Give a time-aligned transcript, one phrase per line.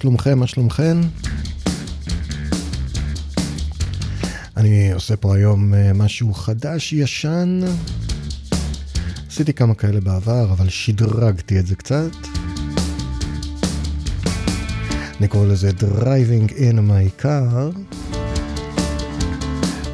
[0.00, 0.38] שלומכם?
[0.38, 1.00] מה שלומכם?
[4.56, 7.60] אני עושה פה היום אה, משהו חדש-ישן.
[9.30, 12.10] עשיתי כמה כאלה בעבר, אבל שדרגתי את זה קצת.
[15.18, 17.78] אני קורא לזה Driving in my car.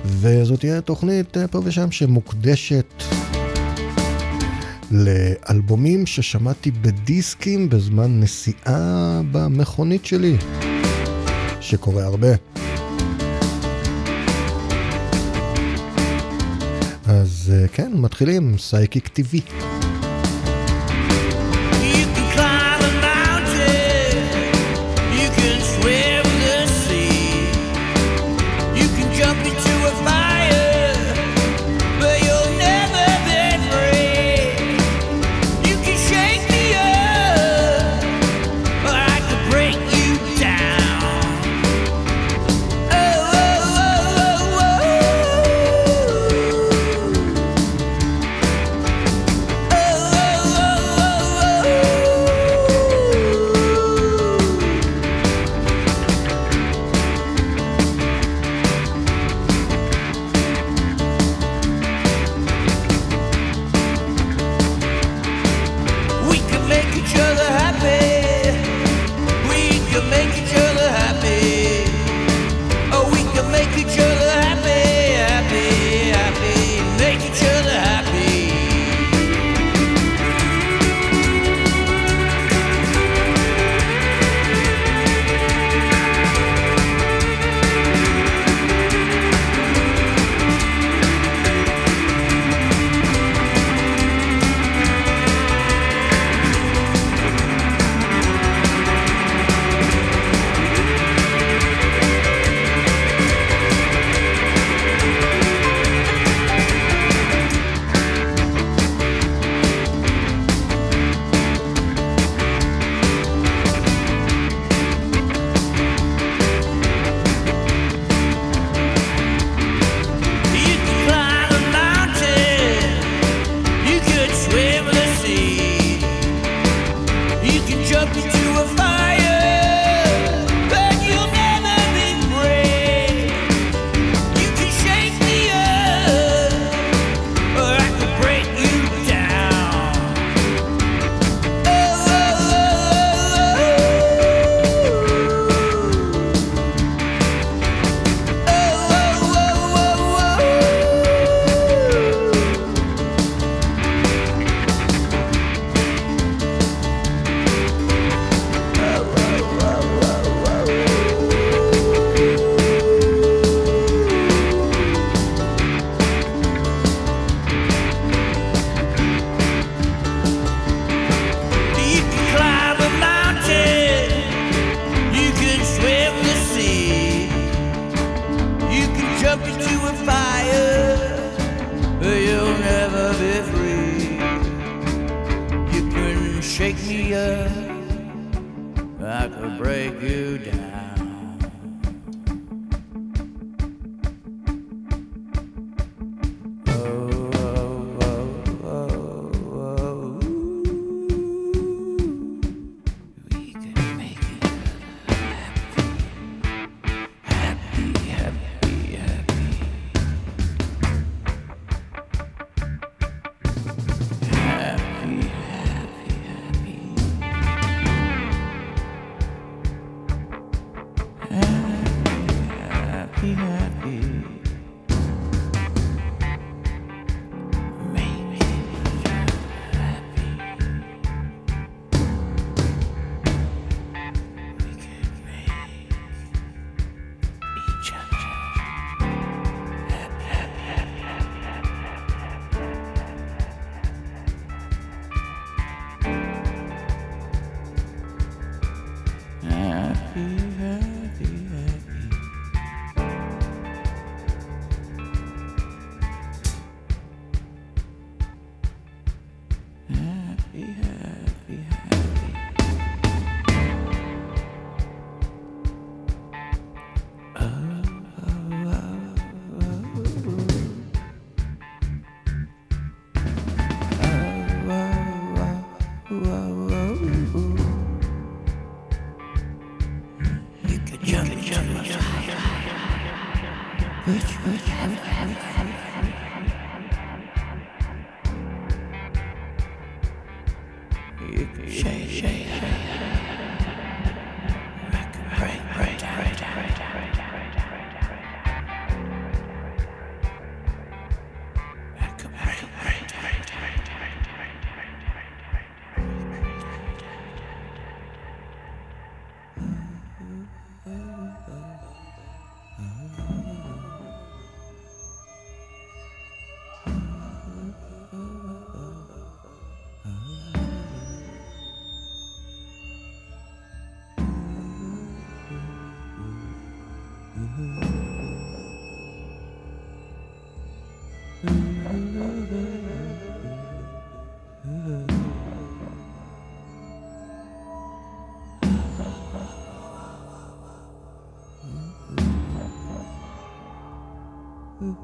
[0.05, 3.03] וזאת תהיה תוכנית אה, פה ושם שמוקדשת
[4.95, 10.37] לאלבומים ששמעתי בדיסקים בזמן נסיעה במכונית שלי,
[11.61, 12.29] שקורה הרבה.
[17.07, 19.41] אז אה, כן, מתחילים, סייקיק טבעי.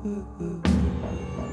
[0.04, 1.49] ooh, ooh, ooh.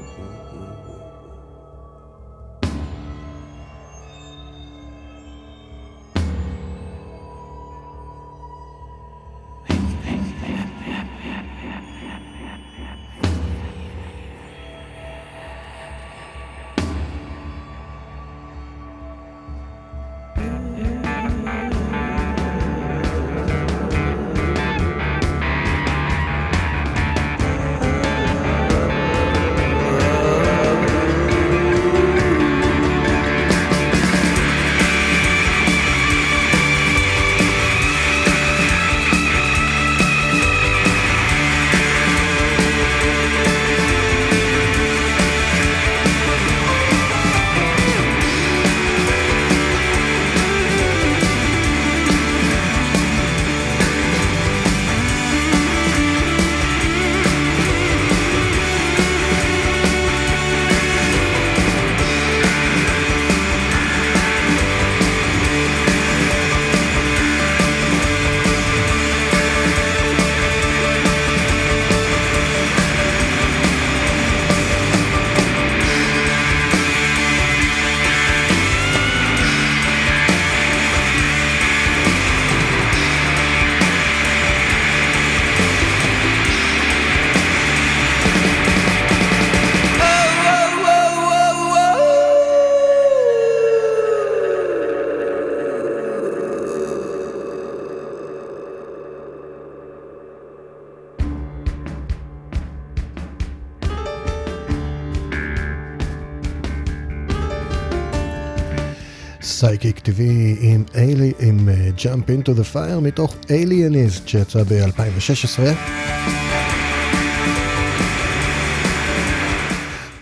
[109.88, 110.20] סייקיק TV
[110.60, 115.60] עם, אלי, עם uh, Jump into the Fire מתוך Alienist שיצא ב-2016.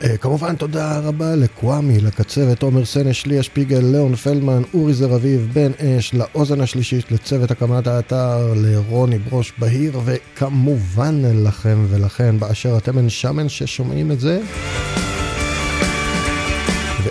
[0.01, 5.49] Uh, כמובן תודה רבה לקוואמי, לקצבת עומר סנש, ליה שפיגל, ליאון פלדמן, אורי זר אביב,
[5.53, 12.99] בן אש, לאוזן השלישית, לצוות הקמת האתר, לרוני ברוש בהיר, וכמובן לכם ולכן באשר אתם
[12.99, 14.41] אין שמן ששומעים את זה.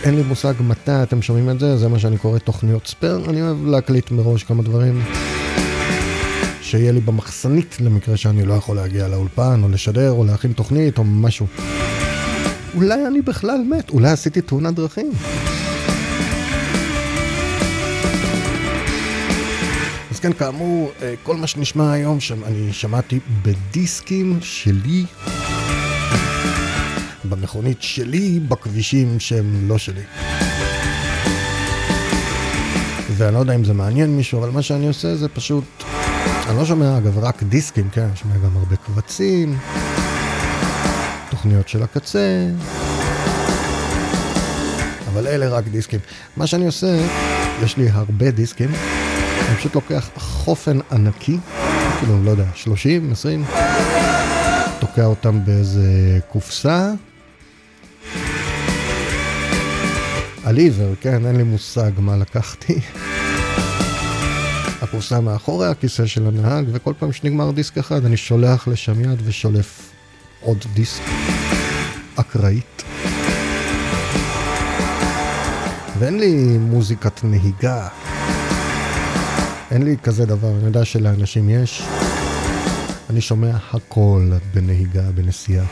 [0.05, 3.41] ואין לי מושג מתי אתם שומעים את זה, זה מה שאני קורא תוכניות ספייר, אני
[3.41, 5.01] אוהב להקליט מראש כמה דברים
[6.61, 11.03] שיהיה לי במחסנית למקרה שאני לא יכול להגיע לאולפן, או לשדר, או להכין תוכנית, או
[11.03, 11.47] משהו.
[12.75, 15.11] אולי אני בכלל מת, אולי עשיתי תאונת דרכים.
[20.11, 25.05] אז כן, כאמור, אה, כל מה שנשמע היום, שאני שמעתי בדיסקים שלי.
[27.45, 30.01] במכונית שלי, בכבישים שהם לא שלי.
[33.17, 35.63] ואני לא יודע אם זה מעניין מישהו, אבל מה שאני עושה זה פשוט...
[36.49, 39.57] אני לא שומע אגב רק דיסקים, כן, אני שומע גם הרבה קבצים,
[41.29, 42.47] תוכניות של הקצה,
[45.13, 45.99] אבל אלה רק דיסקים.
[46.37, 47.05] מה שאני עושה,
[47.63, 48.69] יש לי הרבה דיסקים,
[49.47, 51.37] אני פשוט לוקח חופן ענקי,
[51.99, 53.45] כאילו, לא יודע, 30, 20,
[54.79, 56.91] תוקע אותם באיזה קופסה,
[60.45, 60.57] על
[61.01, 62.79] כן, אין לי מושג מה לקחתי.
[64.83, 69.91] בכורסה מאחורי הכיסא של הנהג, וכל פעם שנגמר דיסק אחד אני שולח לשם יד ושולף
[70.41, 71.01] עוד דיסק.
[72.15, 72.83] אקראית.
[75.99, 77.87] ואין לי מוזיקת נהיגה.
[79.71, 81.83] אין לי כזה דבר, אני יודע שלאנשים יש.
[83.09, 85.65] אני שומע הכל בנהיגה, בנסיעה.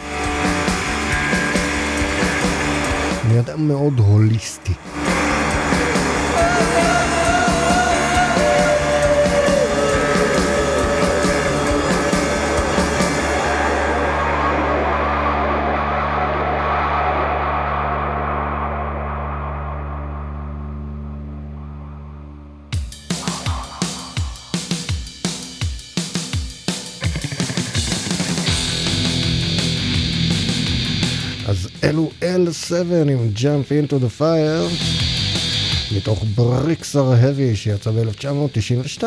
[3.39, 4.73] אדם מאוד הוליסטי.
[31.83, 34.85] אלו L7 עם Jump into the Fire
[35.95, 39.03] מתוך בריקסר ההבי שיצא ב-1992.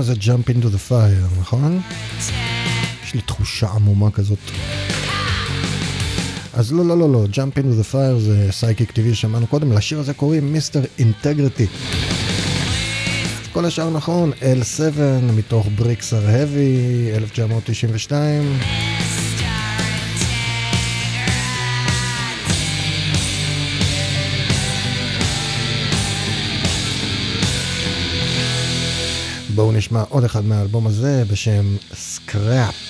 [0.00, 1.80] לזה Jump into the fire, נכון?
[3.04, 4.38] יש לי תחושה עמומה כזאת.
[6.54, 9.98] אז לא, לא, לא, לא, Jump into the fire זה סייקיק טבעי ששמענו קודם, לשיר
[9.98, 11.66] הזה קוראים מיסטר אינטגריטי.
[13.52, 15.00] כל השאר נכון, L7
[15.36, 18.79] מתוך בריקסר heavy, 1992.
[29.90, 32.89] נשמע עוד אחד מהאלבום הזה בשם סקראפ.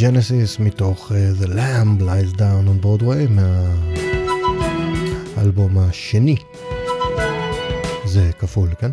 [0.00, 3.30] ג'נסיס מתוך uh, The Lamb Lies Down on Broadway
[5.36, 6.36] מהאלבום השני.
[8.04, 8.90] זה כפול, כן?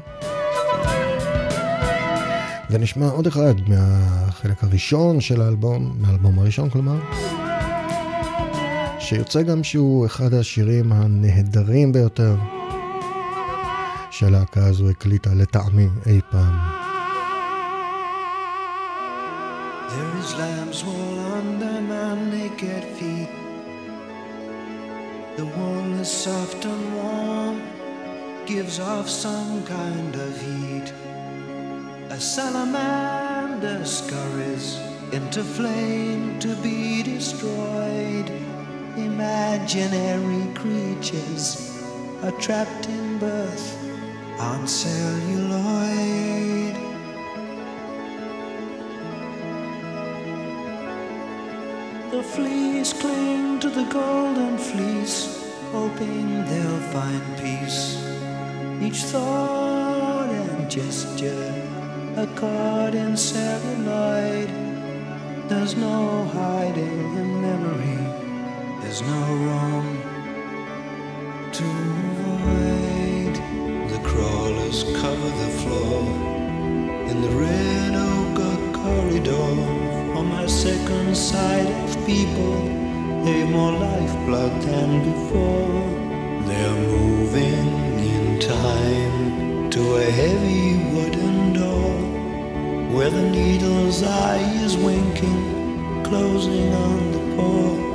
[2.69, 6.99] ונשמע עוד אחד מהחלק הראשון של האלבום, מהאלבום הראשון כלומר,
[8.99, 12.35] שיוצא גם שהוא אחד השירים הנהדרים ביותר
[14.11, 16.50] שהלהקה הזו הקליטה לטעמי אי פעם.
[42.41, 43.77] Trapped in birth
[44.39, 46.75] on celluloid.
[52.10, 58.04] The fleas cling to the golden fleece hoping they'll find peace.
[58.82, 61.54] Each thought and gesture,
[62.17, 64.49] a card in celluloid.
[65.47, 68.01] There's no hiding in memory,
[68.82, 70.01] there's no room
[71.51, 72.00] to
[75.02, 76.02] cover the floor
[77.10, 79.52] in the red ochre corridor
[80.17, 82.82] on my second sight of people
[83.24, 85.84] They've more lifeblood than before.
[86.48, 91.94] They're moving in time to a heavy wooden door
[92.96, 97.90] where the needle's eye is winking, closing on the pore.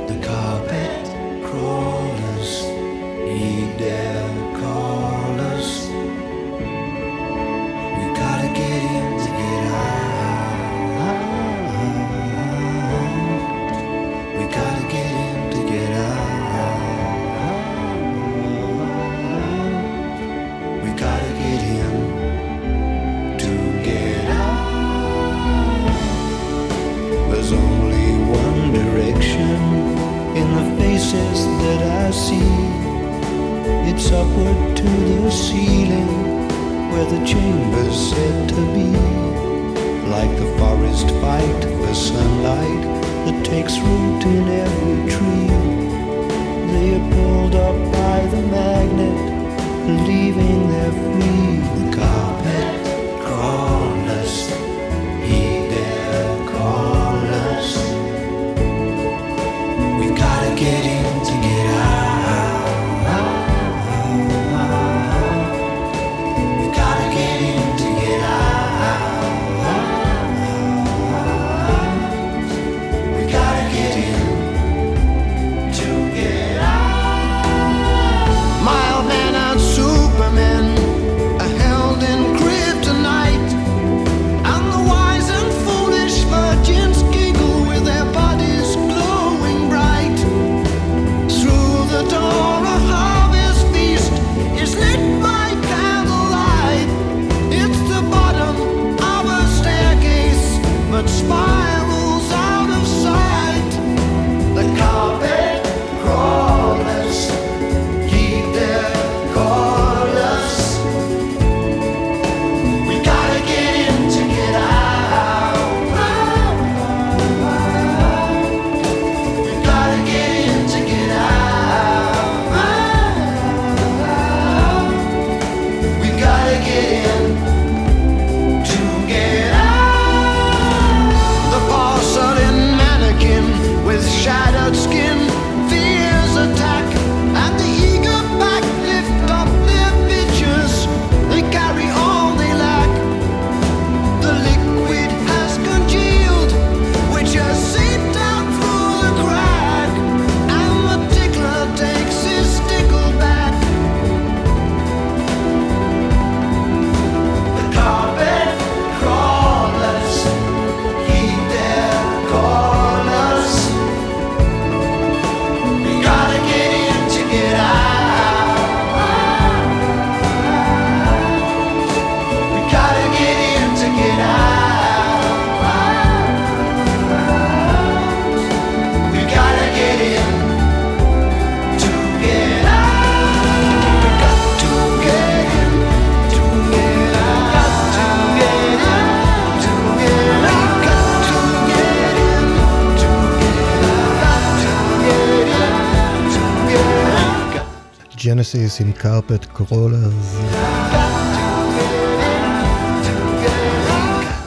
[198.53, 200.37] Genesis עם Carpet Crawlers.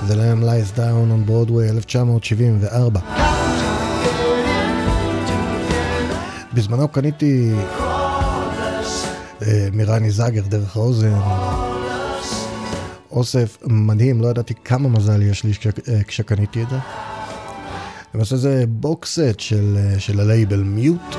[0.09, 3.01] The Lamb Lies Down on Broadway 1974.
[6.55, 7.53] בזמנו קניתי
[9.43, 11.19] אה, מרני זאגר דרך האוזן.
[13.11, 15.53] אוסף מדהים, לא ידעתי כמה מזל יש לי
[15.89, 16.77] אה, כשקניתי את זה.
[18.15, 21.17] למעשה זה box set של, אה, הלייבל Mute.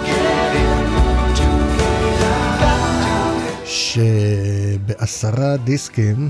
[3.93, 6.29] שבעשרה דיסקים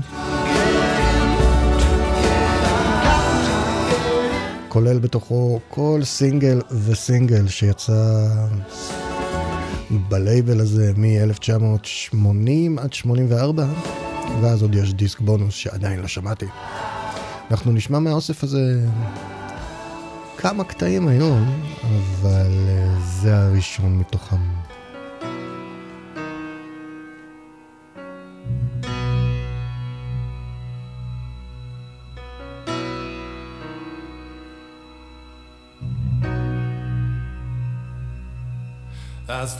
[4.68, 8.24] כולל בתוכו כל סינגל וסינגל שיצא
[10.08, 13.66] בלייבל הזה מ-1980 עד 84
[14.42, 16.46] ואז עוד יש דיסק בונוס שעדיין לא שמעתי.
[17.50, 18.86] אנחנו נשמע מהאוסף הזה
[20.36, 24.51] כמה קטעים היום, אבל אה, זה הראשון מתוכם.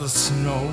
[0.02, 0.71] The snow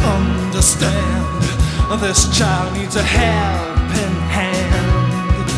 [0.00, 1.42] understand?
[2.00, 5.48] This child needs a helping hand.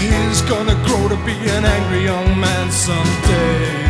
[0.00, 3.86] He's gonna grow to be an angry young man someday.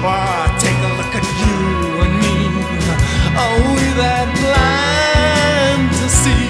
[0.00, 1.58] Ah, take a look at you
[2.04, 2.36] and me.
[3.42, 6.48] Are we that blind to see?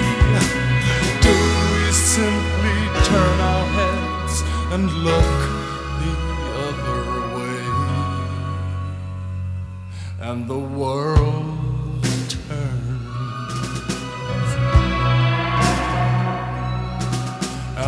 [1.25, 1.33] Do
[1.73, 4.35] we simply turn our heads
[4.73, 5.37] and look
[6.01, 6.13] the
[6.67, 7.01] other
[7.35, 7.61] way?
[10.21, 11.58] And the world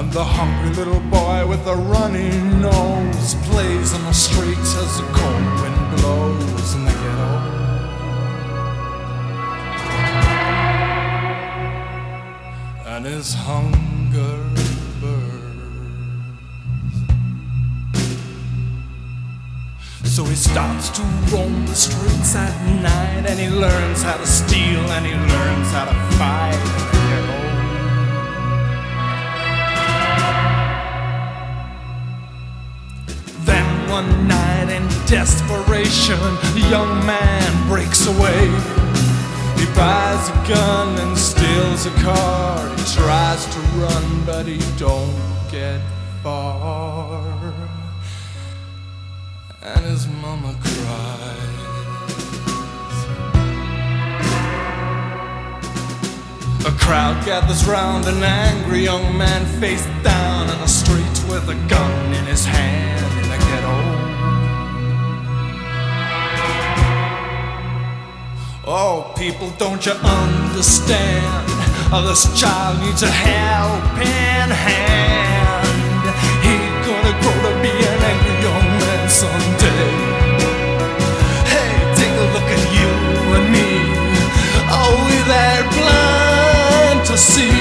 [0.01, 5.03] And the hungry little boy with the runny nose plays on the streets as the
[5.13, 7.31] cold wind blows in the ghetto.
[12.87, 14.37] And his hunger
[14.99, 15.61] burns.
[20.03, 24.81] So he starts to roam the streets at night and he learns how to steal
[24.97, 27.00] and he learns how to fight
[35.11, 36.17] desperation,
[36.55, 38.45] the young man breaks away.
[39.59, 42.69] He buys a gun and steals a car.
[42.77, 45.13] He tries to run, but he don't
[45.51, 45.81] get
[46.23, 47.53] far.
[49.61, 51.41] And his mama cries.
[56.65, 61.67] A crowd gathers round an angry young man face down on the street with a
[61.67, 63.30] gun in his hand
[68.73, 71.43] Oh, people, don't you understand?
[71.91, 76.07] Oh, this child needs a helping hand.
[76.39, 79.91] He's gonna grow to be an angry young man someday.
[81.51, 82.91] Hey, take a look at you
[83.35, 83.67] and me.
[84.71, 87.51] Are we that blind to see?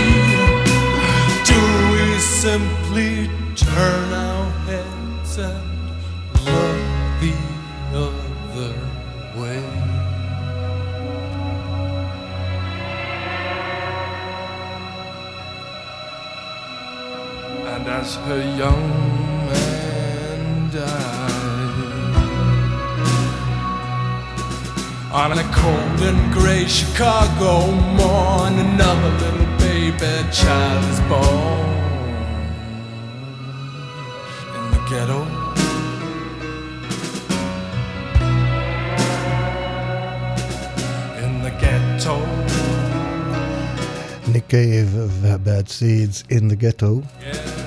[1.43, 1.59] Do
[1.91, 5.70] we simply turn our heads and
[18.01, 18.89] as her young
[19.49, 20.89] man died.
[25.13, 27.53] On a cold and gray Chicago
[27.99, 31.69] morn, another little baby child is born
[34.57, 35.21] in the ghetto.
[44.33, 47.03] Nick Cave and Bad Seeds, In the Ghetto.
[47.21, 47.60] Yeah.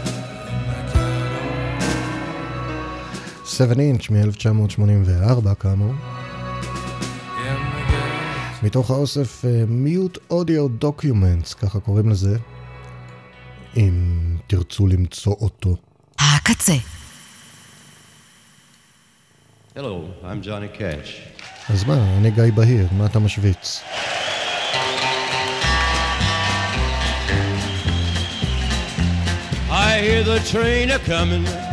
[3.57, 5.93] 7 אינץ' מ-1984 כאמור.
[8.63, 12.37] מתוך האוסף Mute Audio Documents, ככה קוראים לזה,
[13.75, 15.75] אם תרצו למצוא אותו.
[16.19, 16.73] הקצה.
[19.75, 19.79] Hello,
[20.23, 21.09] I'm Johnny Cash.
[21.69, 23.81] אז מה, אני גיא בהיר, מה אתה משוויץ?
[29.69, 31.72] I hear the train a coming,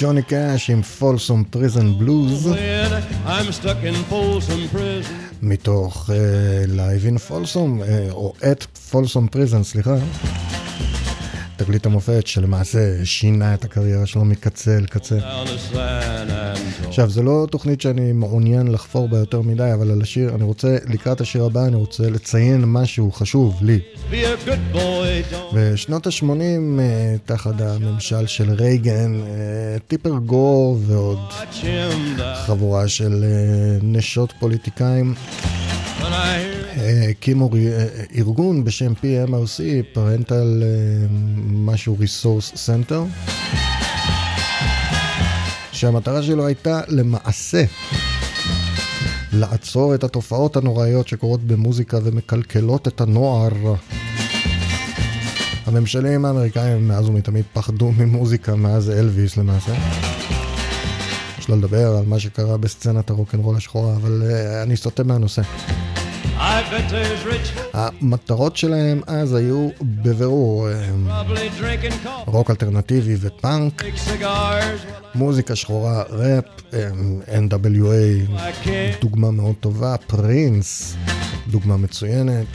[0.00, 2.48] ג'וני קאש עם Folsom Prison Blues.
[5.42, 6.10] מתוך
[6.66, 9.94] Live in Folsom, או At Folsom Prison, סליחה.
[11.64, 15.18] תגלית המופת שלמעשה שינה את הקריירה שלו מקצה אל קצה.
[16.86, 20.76] עכשיו, זו לא תוכנית שאני מעוניין לחפור בה יותר מדי, אבל על השיר, אני רוצה,
[20.88, 23.80] לקראת השיר הבא, אני רוצה לציין משהו חשוב לי.
[25.54, 26.22] בשנות ה-80,
[27.24, 31.18] תחת הממשל של רייגן, אה, טיפר גור ועוד.
[32.46, 35.14] חבורה של אה, נשות פוליטיקאים
[36.02, 39.60] אה, הקימו ר- אה, ארגון בשם PMRC,
[39.92, 41.06] Parental אה,
[41.46, 43.04] משהו Resource Center,
[45.72, 47.64] שהמטרה שלו הייתה למעשה
[49.32, 53.52] לעצור את התופעות הנוראיות שקורות במוזיקה ומקלקלות את הנוער.
[55.66, 59.72] הממשלים האמריקאים מאז ומתמיד פחדו ממוזיקה, מאז אלוויס למעשה.
[61.40, 65.42] שלא לדבר על מה שקרה בסצנת הרוקנרול השחורה, אבל uh, אני סוטה מהנושא.
[67.72, 70.90] המטרות שלהם אז היו בבירור אה,
[72.26, 73.84] רוק אלטרנטיבי ופאנק.
[75.14, 76.44] מוזיקה שחורה, ראפ,
[76.74, 76.88] אה,
[77.48, 78.30] NWA,
[79.00, 80.96] דוגמה מאוד טובה, פרינס,
[81.48, 82.46] דוגמה מצוינת.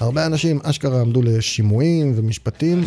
[0.00, 2.84] הרבה אנשים אשכרה עמדו לשימועים ומשפטים.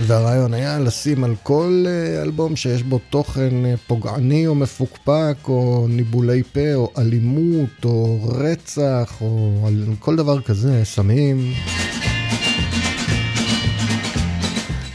[0.00, 5.86] והרעיון היה לשים על כל אה, אלבום שיש בו תוכן אה, פוגעני או מפוקפק, או
[5.88, 9.68] ניבולי פה, או אלימות, או רצח, או
[9.98, 11.52] כל דבר כזה, סמים.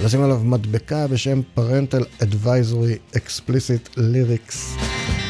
[0.04, 4.80] לשים עליו מדבקה בשם parental advisory explicit lyrics,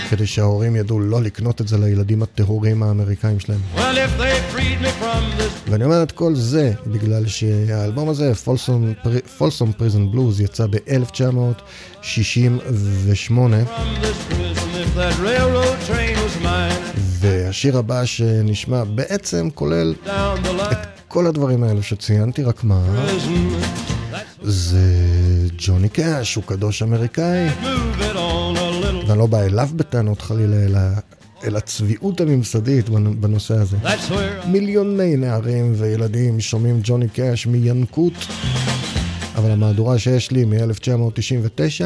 [0.09, 3.59] כדי שההורים ידעו לא לקנות את זה לילדים הטהורים האמריקאים שלהם.
[5.69, 8.31] ואני אומר את כל זה בגלל שהאלבום הזה,
[9.37, 12.09] פולסום פריזן בלוז, יצא ב-1968, from
[14.01, 20.09] this prison, if that railroad train was mine, והשיר הבא שנשמע בעצם כולל line,
[21.07, 22.81] כל הדברים האלו שציינתי, רק מה,
[24.41, 24.79] זה
[25.57, 27.47] ג'וני קאש הוא קדוש אמריקאי,
[29.09, 30.79] ואני לא בא אליו בטענות חלילה, אלא
[31.43, 33.77] אל הצביעות הממסדית בנ- בנושא הזה.
[33.83, 34.11] I
[34.47, 38.13] מיליוני נערים וילדים שומעים ג'וני קאש מינקות,
[39.35, 41.81] אבל המהדורה שיש לי מ-1999,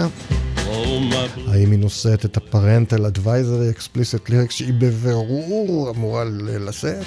[0.57, 0.69] blow
[1.13, 7.03] my האם היא נושאת את הפרנטל אדוויזרי אקספליסט לירקס שהיא בבירור אמורה לשאת?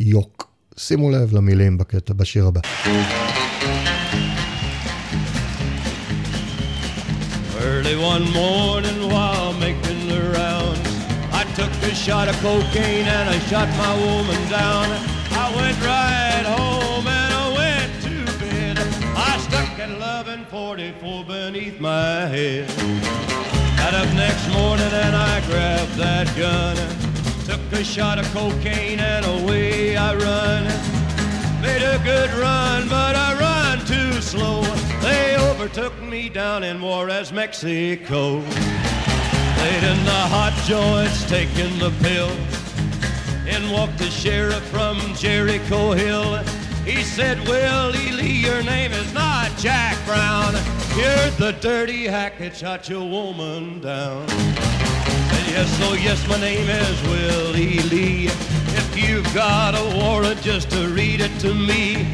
[0.00, 0.48] יוק.
[0.76, 2.60] שימו לב למילים בקטע בשיר הבא.
[7.96, 10.78] One morning while making the rounds,
[11.32, 14.86] I took a shot of cocaine and I shot my woman down.
[15.32, 18.78] I went right home and I went to bed.
[19.16, 22.68] I stuck at 1144 beneath my head.
[23.78, 26.76] Got up next morning and I grabbed that gun.
[27.46, 30.64] Took a shot of cocaine and away I run.
[31.62, 34.77] Made a good run, but I run too slow.
[35.60, 38.34] Overtook me down in Juarez, Mexico.
[38.34, 38.44] Laid
[39.82, 42.30] in the hot joints, taking the pill.
[43.52, 46.36] In walked the sheriff from Jericho Hill.
[46.84, 50.54] He said, Willie Lee, your name is not Jack Brown.
[50.96, 54.28] You're the dirty hack that shot your woman down.
[54.28, 58.26] Said, yes, oh yes, my name is Willie Lee.
[58.26, 62.06] If you've got a warrant, just to read it to me.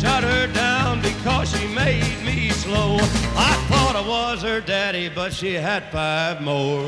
[0.00, 2.98] Shot her down because she made me slow.
[3.36, 6.84] I thought I was her daddy, but she had five more.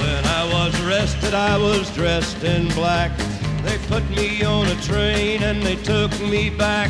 [0.00, 3.10] When I was arrested, I was dressed in black.
[3.62, 6.88] They put me on a train and they took me back.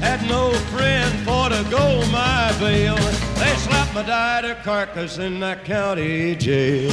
[0.00, 2.94] Had no friend for to go my bail.
[3.40, 6.92] They slapped my died carcass in that county jail.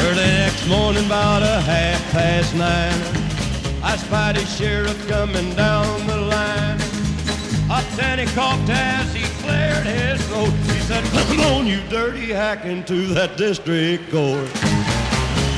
[0.00, 3.00] Early next morning, about a half past nine,
[3.86, 6.80] I spied a sheriff coming down the line.
[7.70, 10.54] Up then he coughed as he cleared his throat.
[10.72, 14.48] He said, Come on, you dirty hack, into that district court.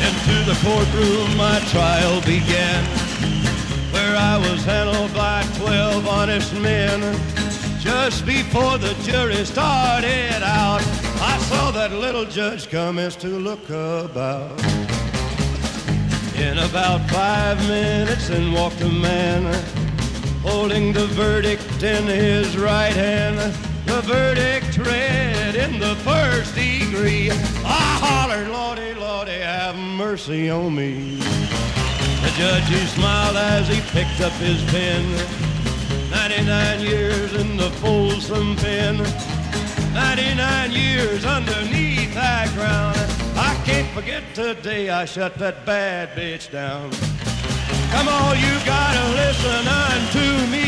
[0.06, 2.84] Into the courtroom my trial began,
[3.92, 7.00] where I was handled by twelve honest men.
[7.78, 10.82] Just before the jury started out,
[11.22, 14.95] I saw that little judge come as to look about.
[16.38, 19.44] In about five minutes, in walked a man
[20.42, 23.38] holding the verdict in his right hand.
[23.86, 27.30] The verdict read in the first degree.
[27.30, 31.16] I hollered, Lordy, Lordy, have mercy on me.
[31.16, 35.04] The judge, he smiled as he picked up his pen.
[36.10, 38.98] 99 years in the Folsom pen.
[39.94, 43.15] 99 years underneath that ground
[43.65, 46.87] I can't forget today I shut that bad bitch down.
[47.93, 50.67] Come on, you gotta listen unto me.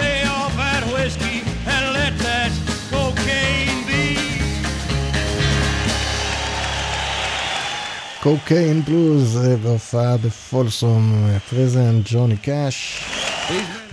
[0.00, 1.38] Lay off that whiskey
[1.74, 2.52] and let that
[2.92, 4.04] cocaine be.
[8.22, 13.04] קוקיין בלוז אה, בהופעה בפולסום פריזן, ג'וני קאש.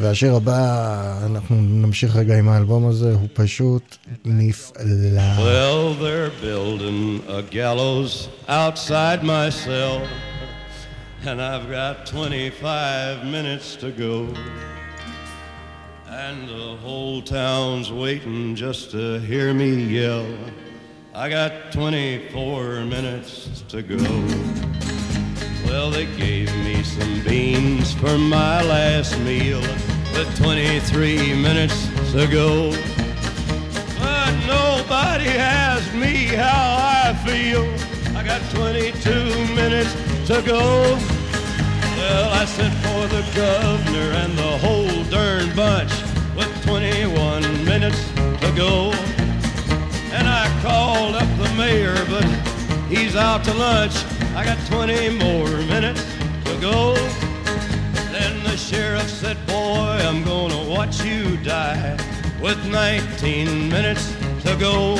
[0.02, 5.38] והשיר הבא, אנחנו נמשיך רגע עם האלבום הזה, הוא פשוט נפלא.
[5.38, 10.02] Well, they're building a gallows outside my cell,
[11.26, 14.28] and I've got 25 minutes to go.
[16.10, 20.26] And the whole town's waiting just to hear me yell.
[21.14, 23.98] I got 24 minutes to go.
[25.66, 29.62] Well, they gave me some beans for my last meal
[30.13, 32.71] with 23 minutes to go.
[33.99, 37.65] But uh, nobody asked me how I feel.
[38.17, 39.11] I got 22
[39.55, 39.93] minutes
[40.29, 40.99] to go.
[41.97, 45.93] Well, I sent for the governor and the whole darn bunch
[46.37, 48.93] with 21 minutes to go.
[50.13, 52.25] And I called up the mayor, but
[52.89, 53.95] he's out to lunch.
[54.35, 56.05] I got 20 more minutes
[56.45, 57.32] to go.
[58.53, 61.97] The sheriff said, Boy, I'm gonna watch you die
[62.39, 64.97] with 19 minutes to go.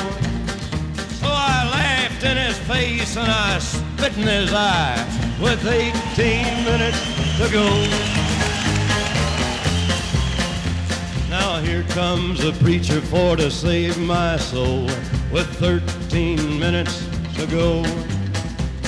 [1.21, 4.97] So I laughed in his face and I spit in his eye
[5.39, 6.97] with 18 minutes
[7.37, 7.69] to go.
[11.29, 14.85] Now here comes a preacher for to save my soul
[15.31, 17.83] with 13 minutes to go.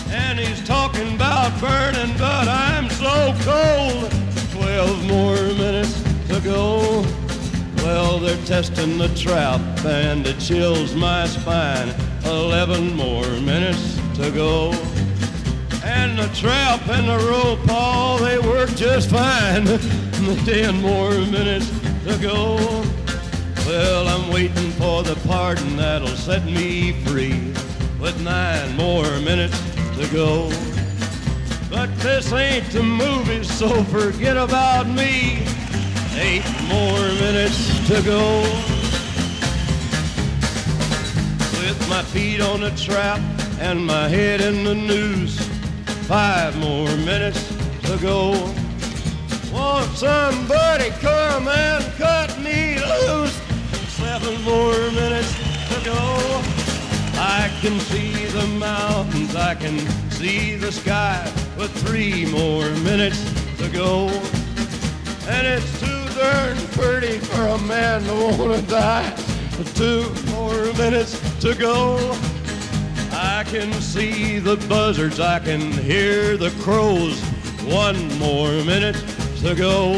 [0.09, 4.25] And he's talking about burning, but I'm so cold.
[4.65, 7.05] 12 more minutes to go.
[7.83, 11.93] Well, they're testing the trap and it chills my spine.
[12.25, 14.71] 11 more minutes to go.
[15.83, 19.65] And the trap and the rope, all they work just fine.
[20.45, 21.69] Ten more minutes
[22.05, 22.55] to go.
[23.67, 27.53] Well, I'm waiting for the pardon that'll set me free.
[27.99, 29.61] With nine more minutes
[29.99, 30.74] to go.
[31.69, 35.43] But this ain't the movie, so forget about me.
[36.17, 38.41] Eight more minutes to go.
[41.59, 43.19] With my feet on the trap
[43.59, 45.37] and my head in the noose.
[46.07, 47.47] Five more minutes
[47.83, 48.31] to go.
[49.51, 53.35] Won't somebody come and cut me loose?
[53.97, 55.33] Seven more minutes
[55.69, 56.41] to go.
[57.17, 61.21] I can see the mountains, I can see the sky
[61.57, 63.21] with three more minutes
[63.57, 64.07] to go.
[65.27, 69.13] And it's too darn pretty for a man to wanna die.
[69.75, 71.97] Two more minutes to go.
[73.11, 77.19] I can see the buzzards, I can hear the crows.
[77.65, 78.95] One more minute
[79.41, 79.93] to go.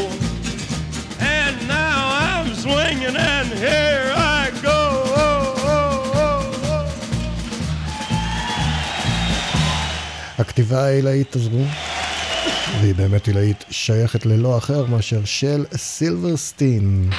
[1.20, 4.27] And now I'm swinging, and here I
[10.38, 11.64] הכתיבה העילאית הזו,
[12.80, 17.10] והיא באמת עילאית, שייכת ללא אחר מאשר של סילברסטין.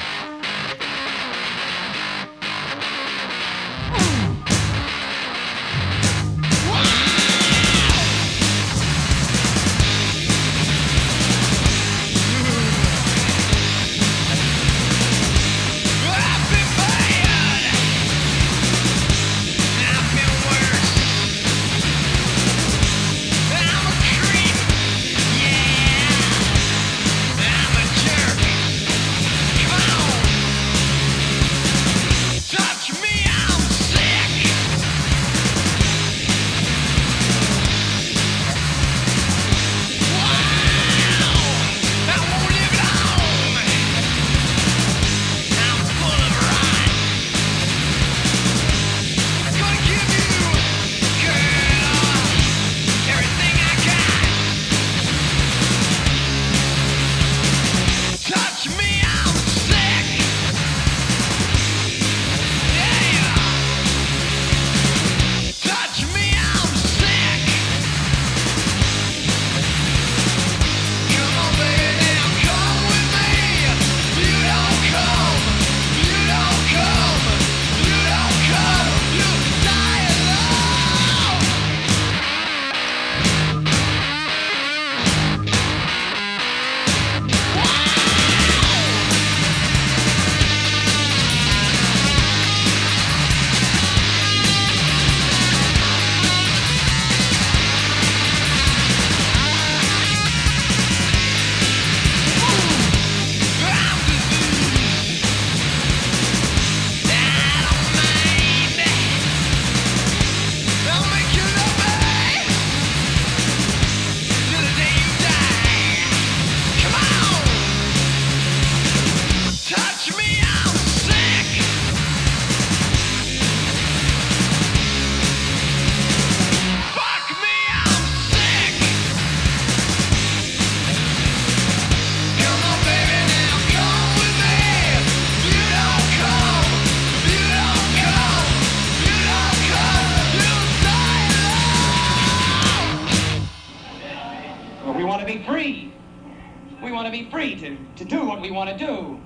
[148.20, 149.18] Do what we want to do.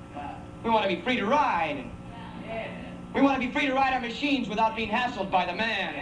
[0.62, 1.84] We want to be free to ride.
[3.14, 5.94] We want to be free to ride our machines without being hassled by the man.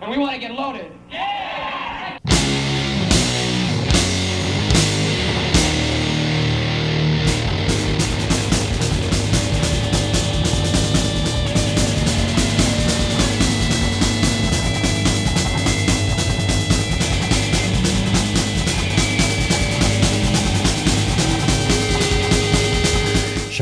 [0.00, 0.92] And we want to get loaded.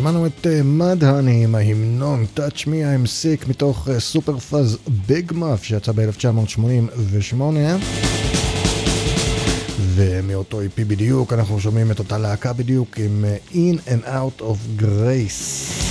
[0.09, 5.65] שמענו את מד האני עם ההמנון Touch Me I'm Sick מתוך סופר פאז ביג מאף
[5.65, 7.41] שיצא ב-1988
[9.95, 14.83] ומאותו EP בדיוק אנחנו שומעים את אותה להקה בדיוק עם אה, In and Out of
[14.83, 15.88] Grace.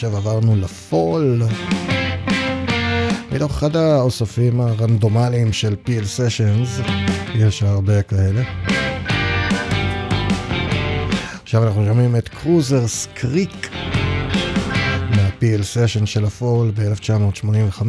[0.00, 1.42] עכשיו עברנו לפול.
[3.32, 6.80] מתוך אחד האוספים הרנדומליים של Peel Sessions,
[7.34, 8.42] יש הרבה כאלה.
[11.42, 13.70] עכשיו אנחנו שומעים את Cruiser's Creek
[15.16, 17.82] מה Peel Session של הפול ב-1985.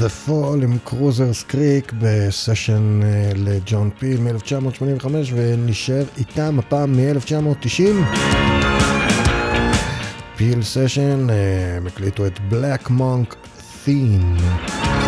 [0.00, 7.82] The Fall עם Cruiser's Creek בסשן אה, לג'ון פיל מ-1985 ונשאר איתם הפעם מ-1990.
[10.36, 13.36] Peel Session, אה, הם הקליטו את Black Monk
[13.86, 14.99] Theme.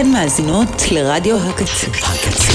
[0.00, 1.86] אתן מאזינות לרדיו הקצה.
[1.86, 2.53] KZ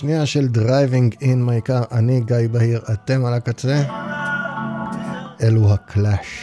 [0.00, 3.82] שעה שנייה של Driving in My Car, אני גיא בהיר, אתם על הקצה.
[5.42, 6.39] אלו הקלאש.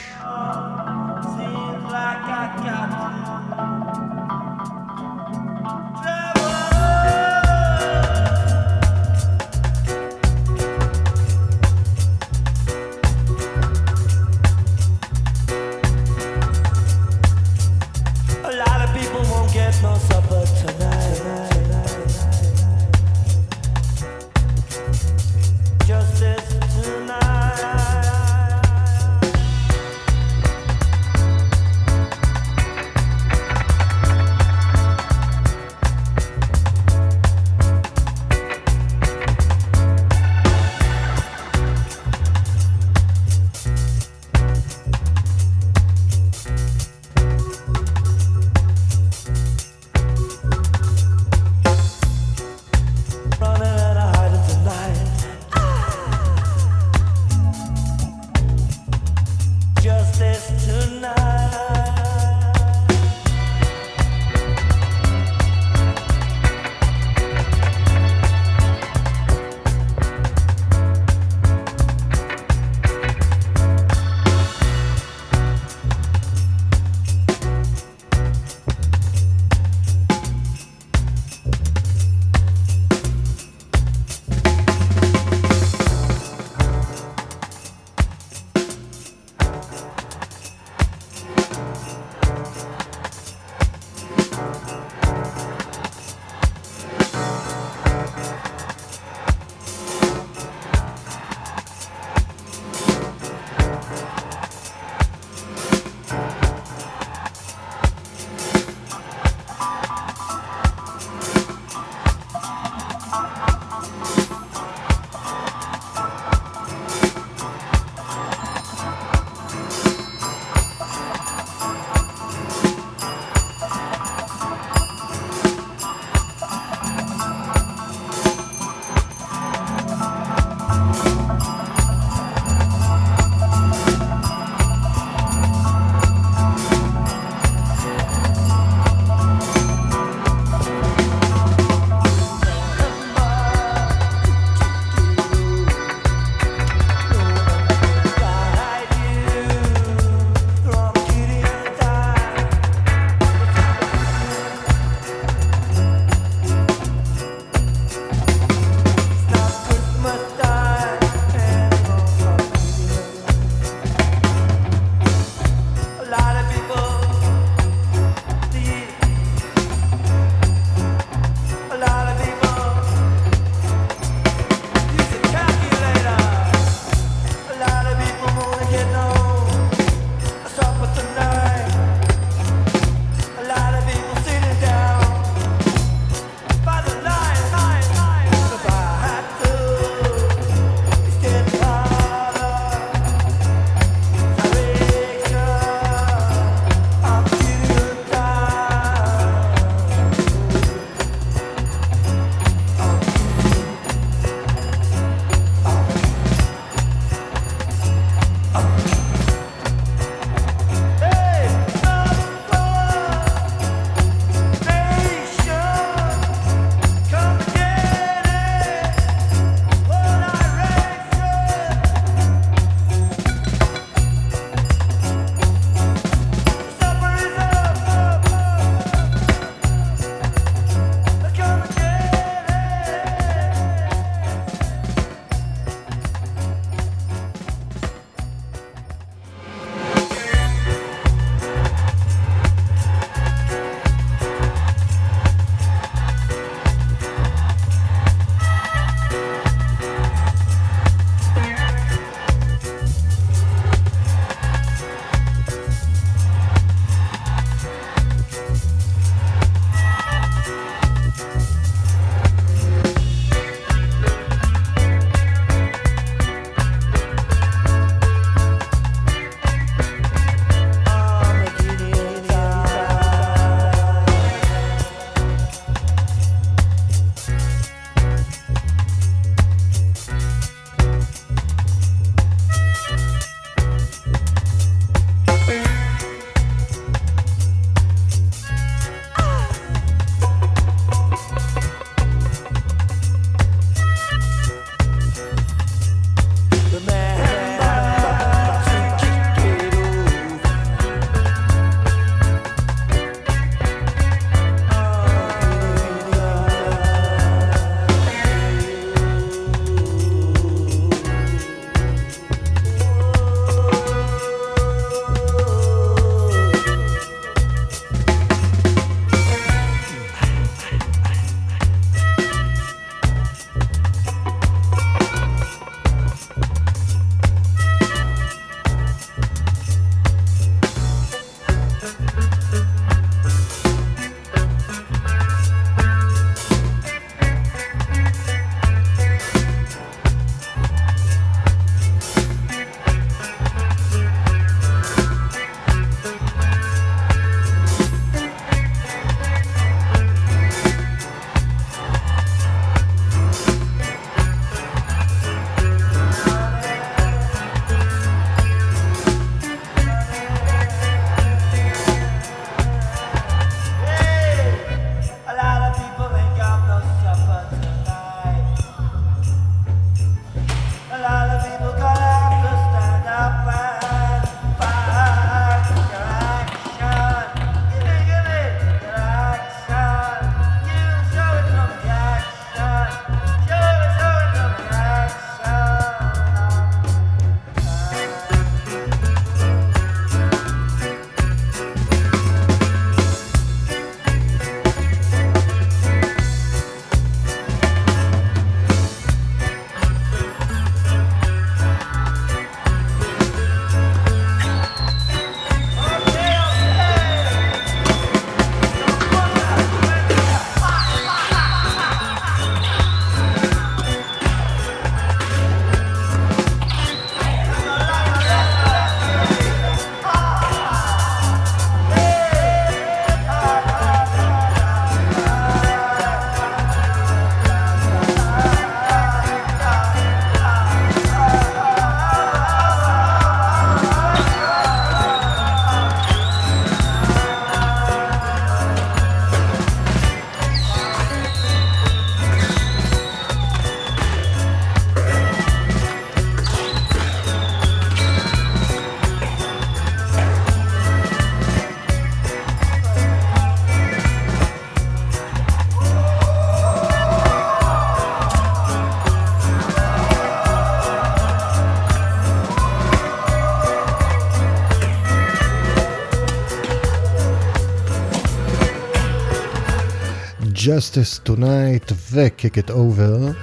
[470.67, 473.33] Justice Tonight ו-Kick It Over.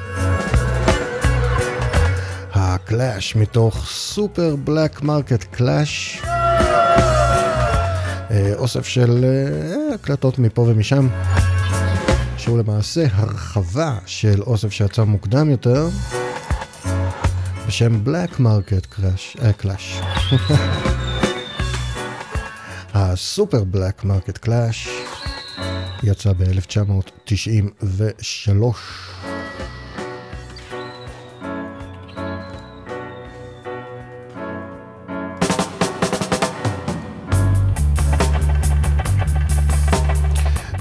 [2.53, 6.23] הקלאש מתוך Super Black Market Clash.
[8.55, 11.09] אוסף של אה, הקלטות מפה ומשם,
[12.37, 15.89] שהוא למעשה הרחבה של אוסף שיצא מוקדם יותר,
[17.67, 18.87] בשם Black Market
[19.57, 20.01] Clash.
[22.95, 24.94] ה Super Black Market Clash
[26.07, 28.53] יצא ב-1993.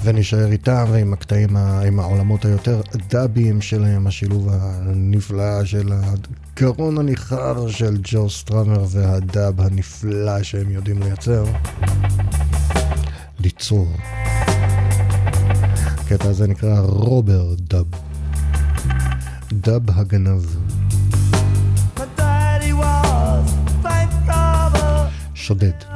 [0.04, 7.98] ונשאר איתם ועם הקטעים, עם העולמות היותר דאביים שלהם, השילוב הנפלא של הגרון הניחר של
[8.04, 11.46] ג'ו סטראמר והדאב הנפלא שהם יודעים לייצר.
[13.40, 13.88] ליצור.
[16.14, 17.86] הקטע הזה נקרא רובר דאב.
[19.52, 20.46] דאב הגנב.
[25.36, 25.93] שודד.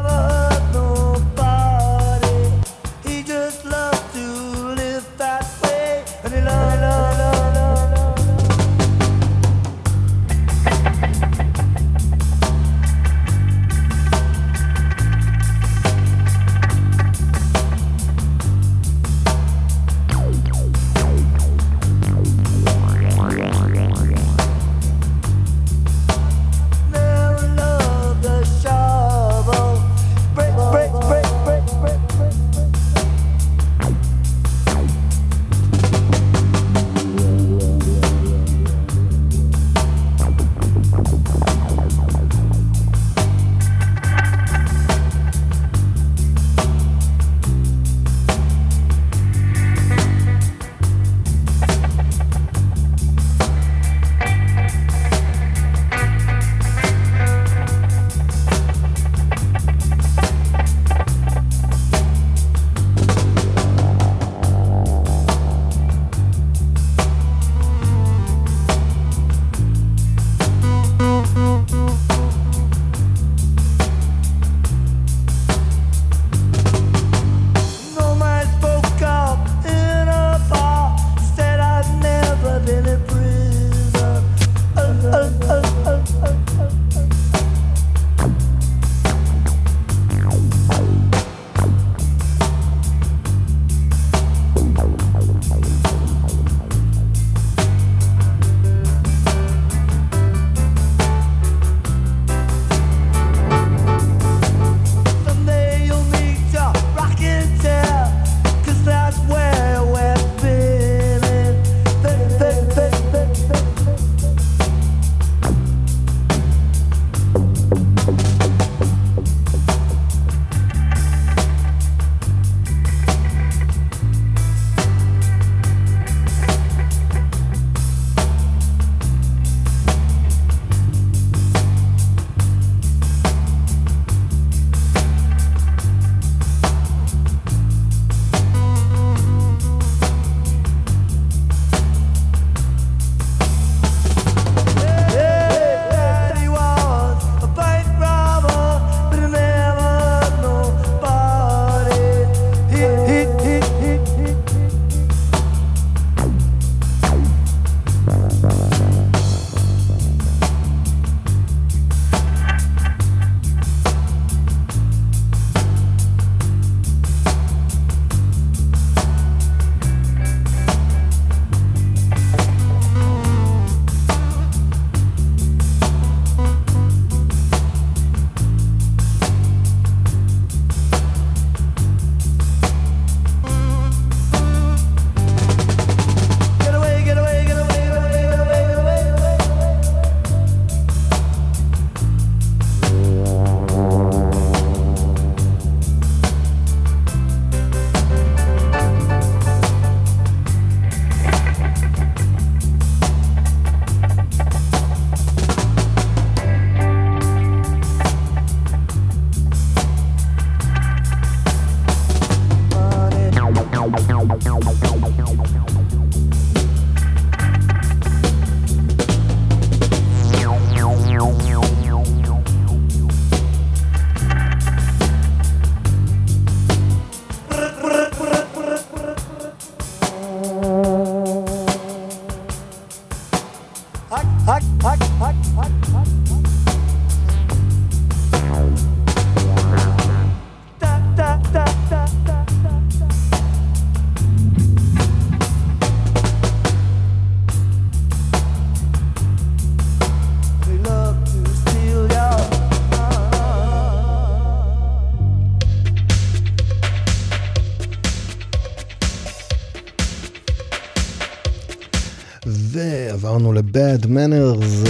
[263.68, 264.89] ל-Bad Manners.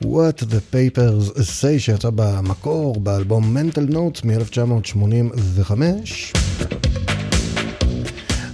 [0.00, 5.72] What the Papers Say שיצא במקור באלבום Mental Notes מ-1985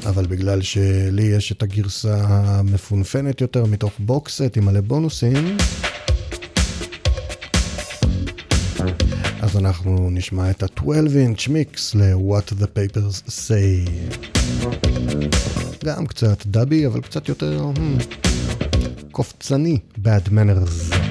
[0.07, 5.57] אבל בגלל שלי יש את הגרסה המפונפנת יותר מתוך בוקסט עם מלא בונוסים
[9.41, 13.89] אז אנחנו נשמע את ה-12 inch mix ל-What the Papers Say
[15.85, 18.05] גם קצת דאבי אבל קצת יותר hmm,
[19.11, 21.02] קופצני Bad Manners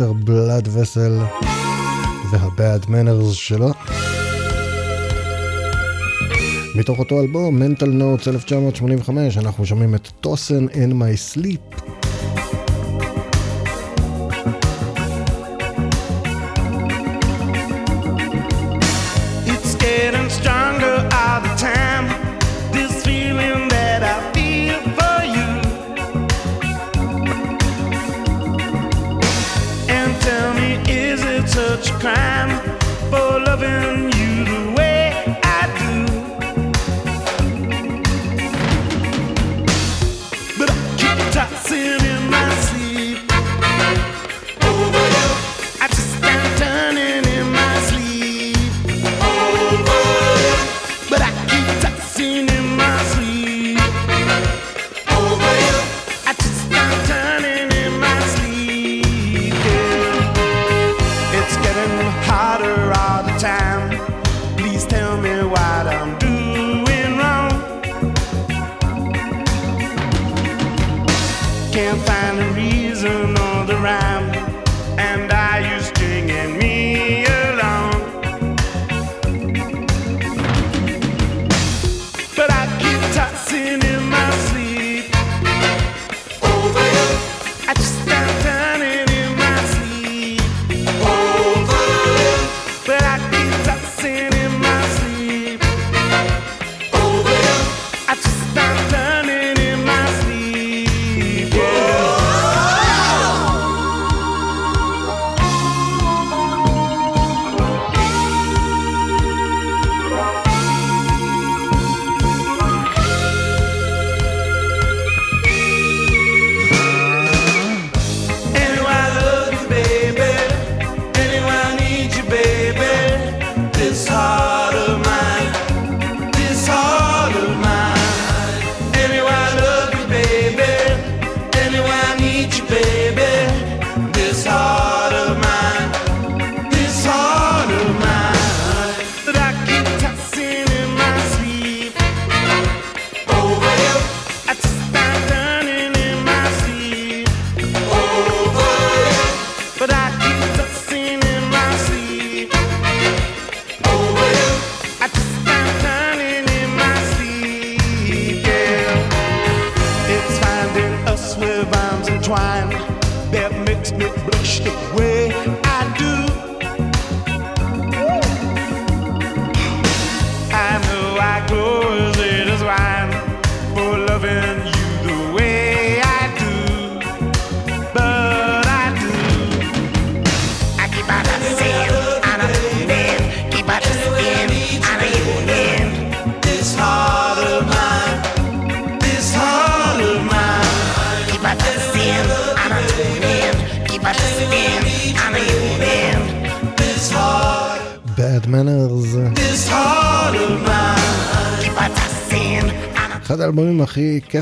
[0.00, 1.18] מיסטר בלאד וסל
[2.32, 3.70] והבאד מנרס שלו.
[6.74, 11.69] מתוך אותו אלבום, Mental Notes 1985, אנחנו שומעים את טוסן in My Sleep.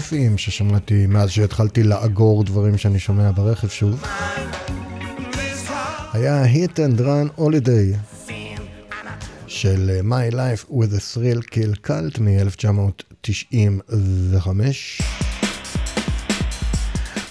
[0.00, 4.04] כיפיים ששמעתי מאז שהתחלתי לאגור דברים שאני שומע ברכב שוב.
[6.12, 7.96] היה hit and run holiday
[9.46, 14.48] של אה, My Life with a Thrill Kill Cult מ-1995.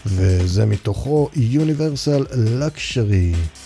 [0.06, 3.56] וזה מתוכו Universal Luxury.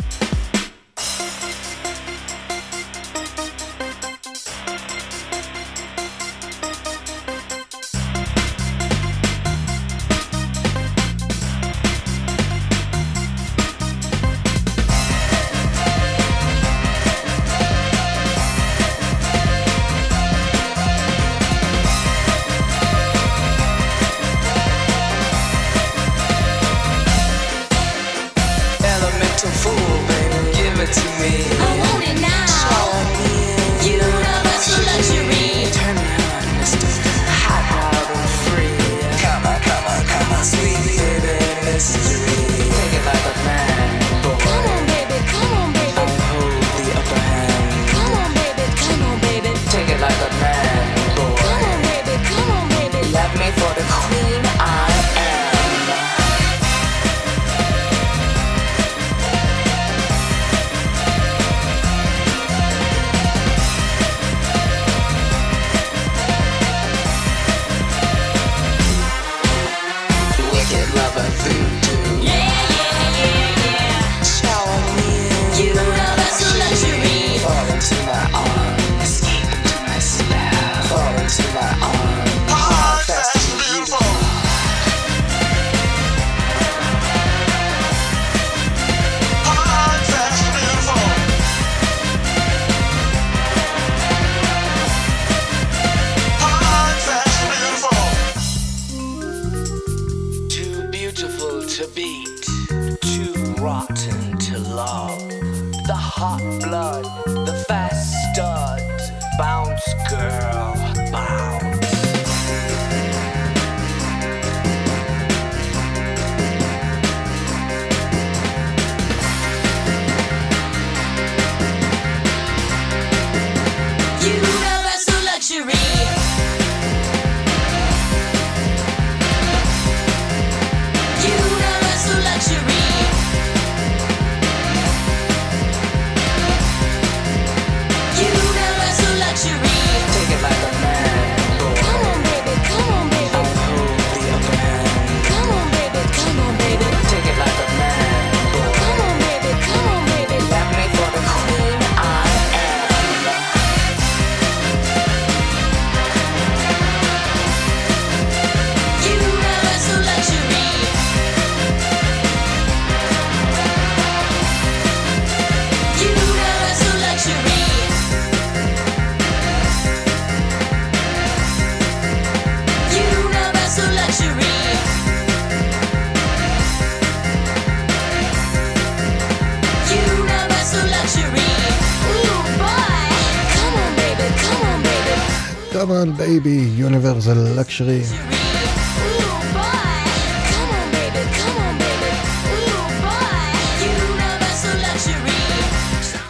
[186.01, 186.57] on baby,
[186.87, 188.03] Universal Luxury.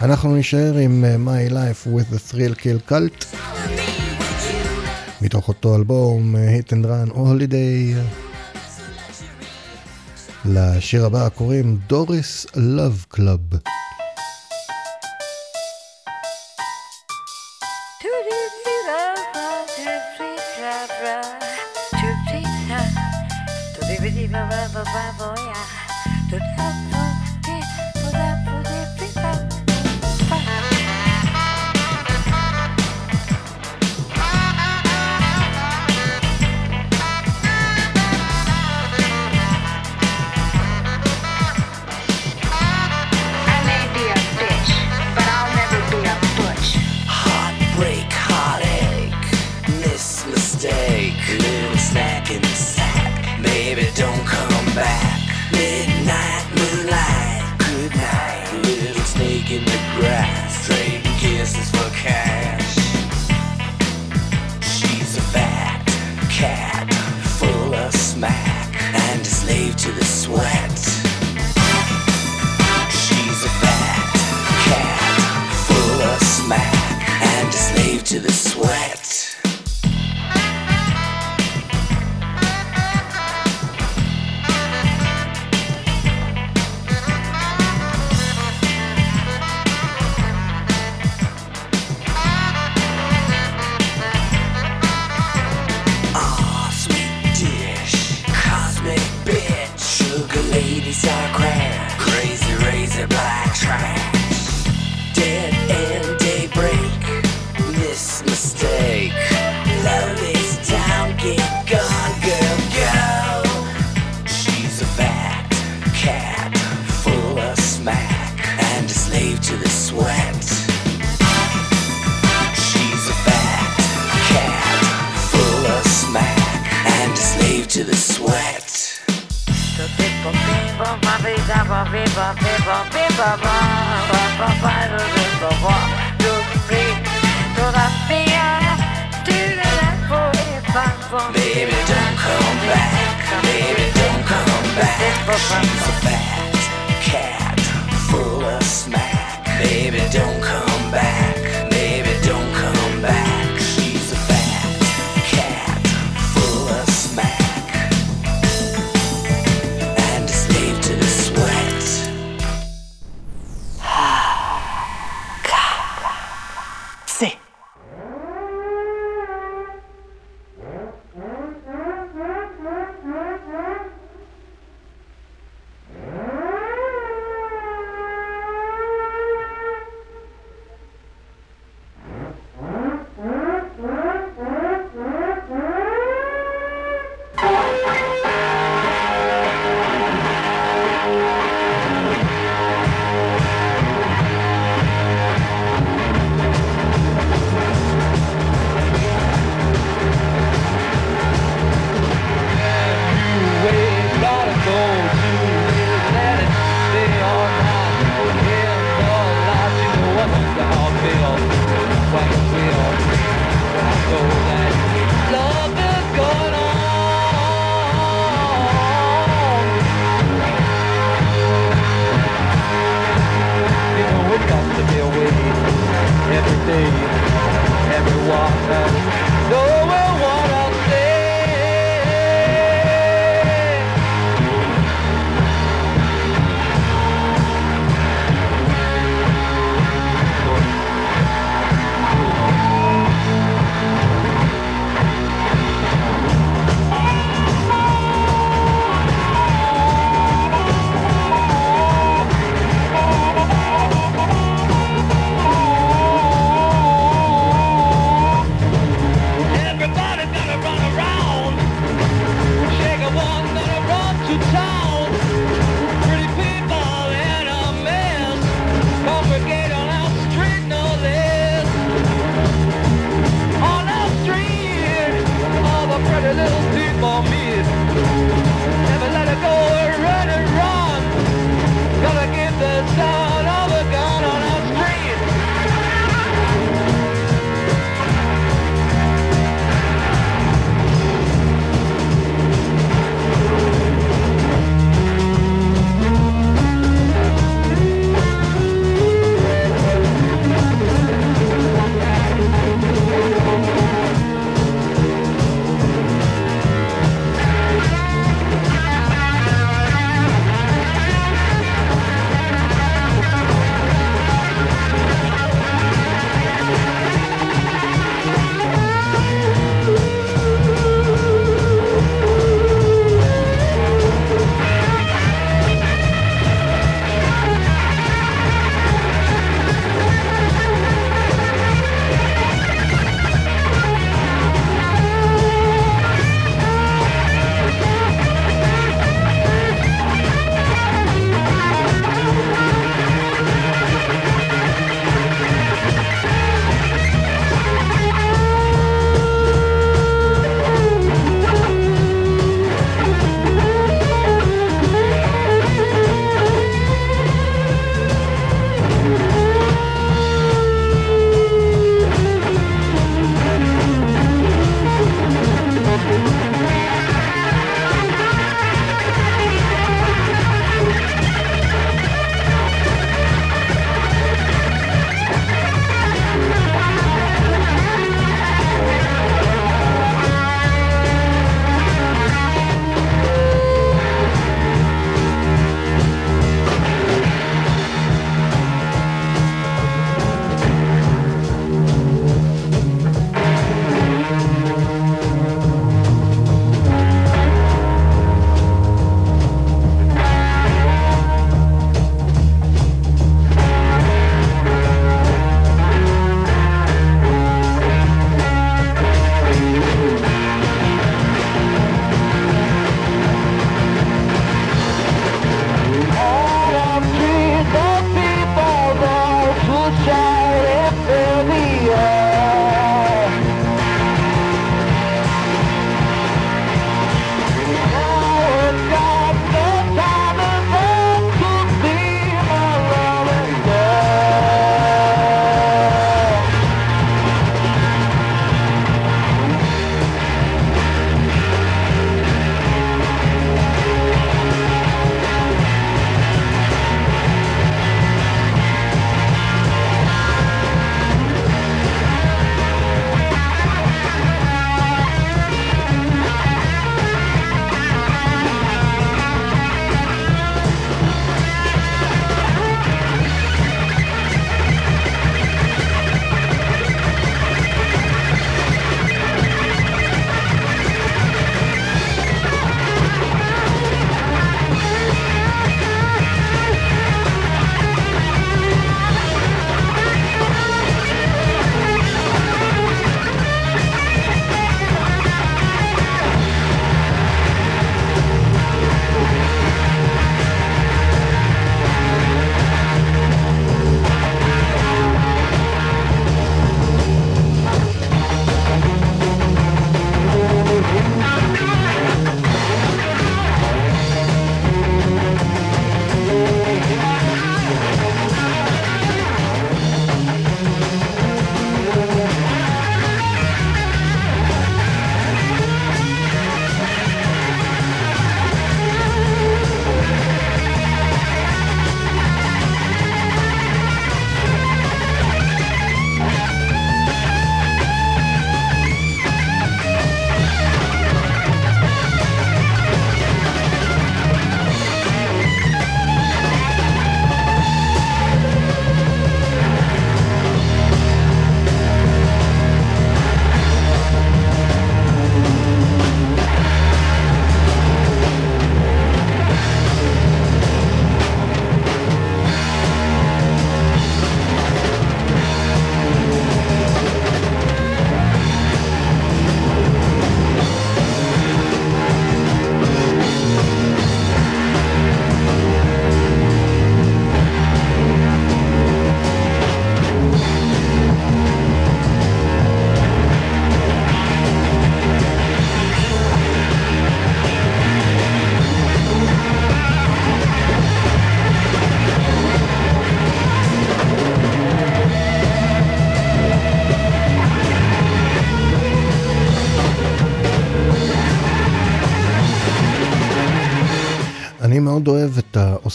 [0.02, 3.36] אנחנו נשאר עם My Life with the Thrill Kill Cult
[5.22, 8.02] מתוך אותו אלבום, Hit and Run Holiday.
[10.44, 13.61] לשיר הבא קוראים דוריס Love Club.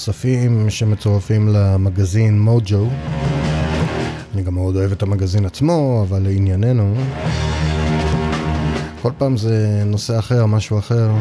[0.07, 2.87] האוספים שמצורפים למגזין מוג'ו.
[4.33, 6.95] אני גם מאוד אוהב את המגזין עצמו, אבל לענייננו,
[9.01, 11.11] כל פעם זה נושא אחר, משהו אחר.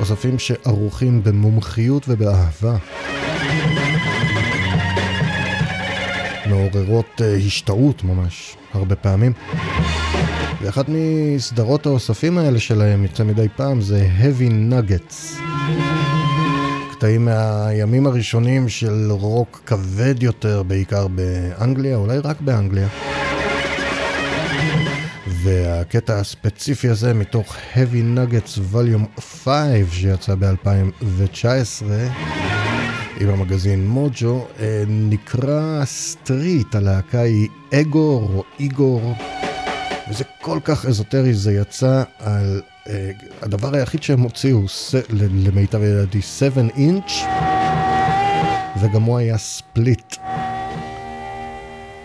[0.00, 2.76] אוספים שערוכים במומחיות ובאהבה.
[6.46, 9.32] מעוררות אה, השתאות ממש, הרבה פעמים.
[10.62, 15.42] ואחת מסדרות האוספים האלה שלהם יוצא מדי פעם זה Heavy Nuggets.
[17.02, 22.88] קטעים מהימים הראשונים של רוק כבד יותר, בעיקר באנגליה, אולי רק באנגליה.
[25.26, 29.54] והקטע הספציפי הזה מתוך Heavy Nuggets Volume 5
[29.90, 31.84] שיצא ב-2019
[33.20, 39.14] עם המגזין מוג'ו אה, נקרא Street, הלהקה היא Egor או Igor
[40.10, 42.62] וזה כל כך אזוטרי, זה יצא על...
[42.88, 43.10] אה,
[43.42, 44.60] הדבר היחיד שהם הוציאו,
[45.10, 47.12] למיטב ידיעתי, 7 אינץ'
[48.80, 50.16] וגם הוא היה ספליט.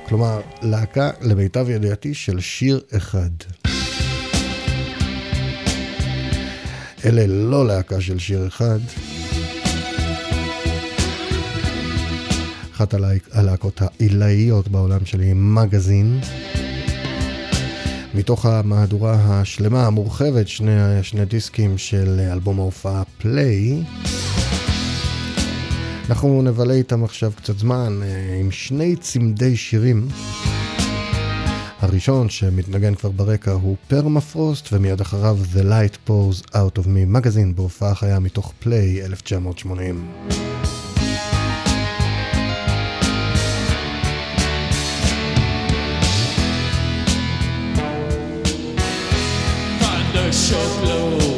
[0.08, 3.30] כלומר, להקה, למיטב ידיעתי, של שיר אחד.
[7.06, 8.80] אלה לא להקה של שיר אחד.
[12.76, 12.94] אחת
[13.32, 16.20] הלהקות העילאיות בעולם שלי, מגזין.
[18.18, 23.84] מתוך המהדורה השלמה המורחבת, שני, שני דיסקים של אלבום ההופעה Play.
[26.10, 30.07] אנחנו נבלה איתם עכשיו קצת זמן אה, עם שני צמדי שירים.
[31.80, 37.56] הראשון שמתנגן כבר ברקע הוא Permafrost ומיד אחריו The Light Pours Out of Me Magazine
[37.56, 40.07] בהופעה חיה מתוך Play 1980.
[50.28, 51.18] a low.
[51.18, 51.36] blow.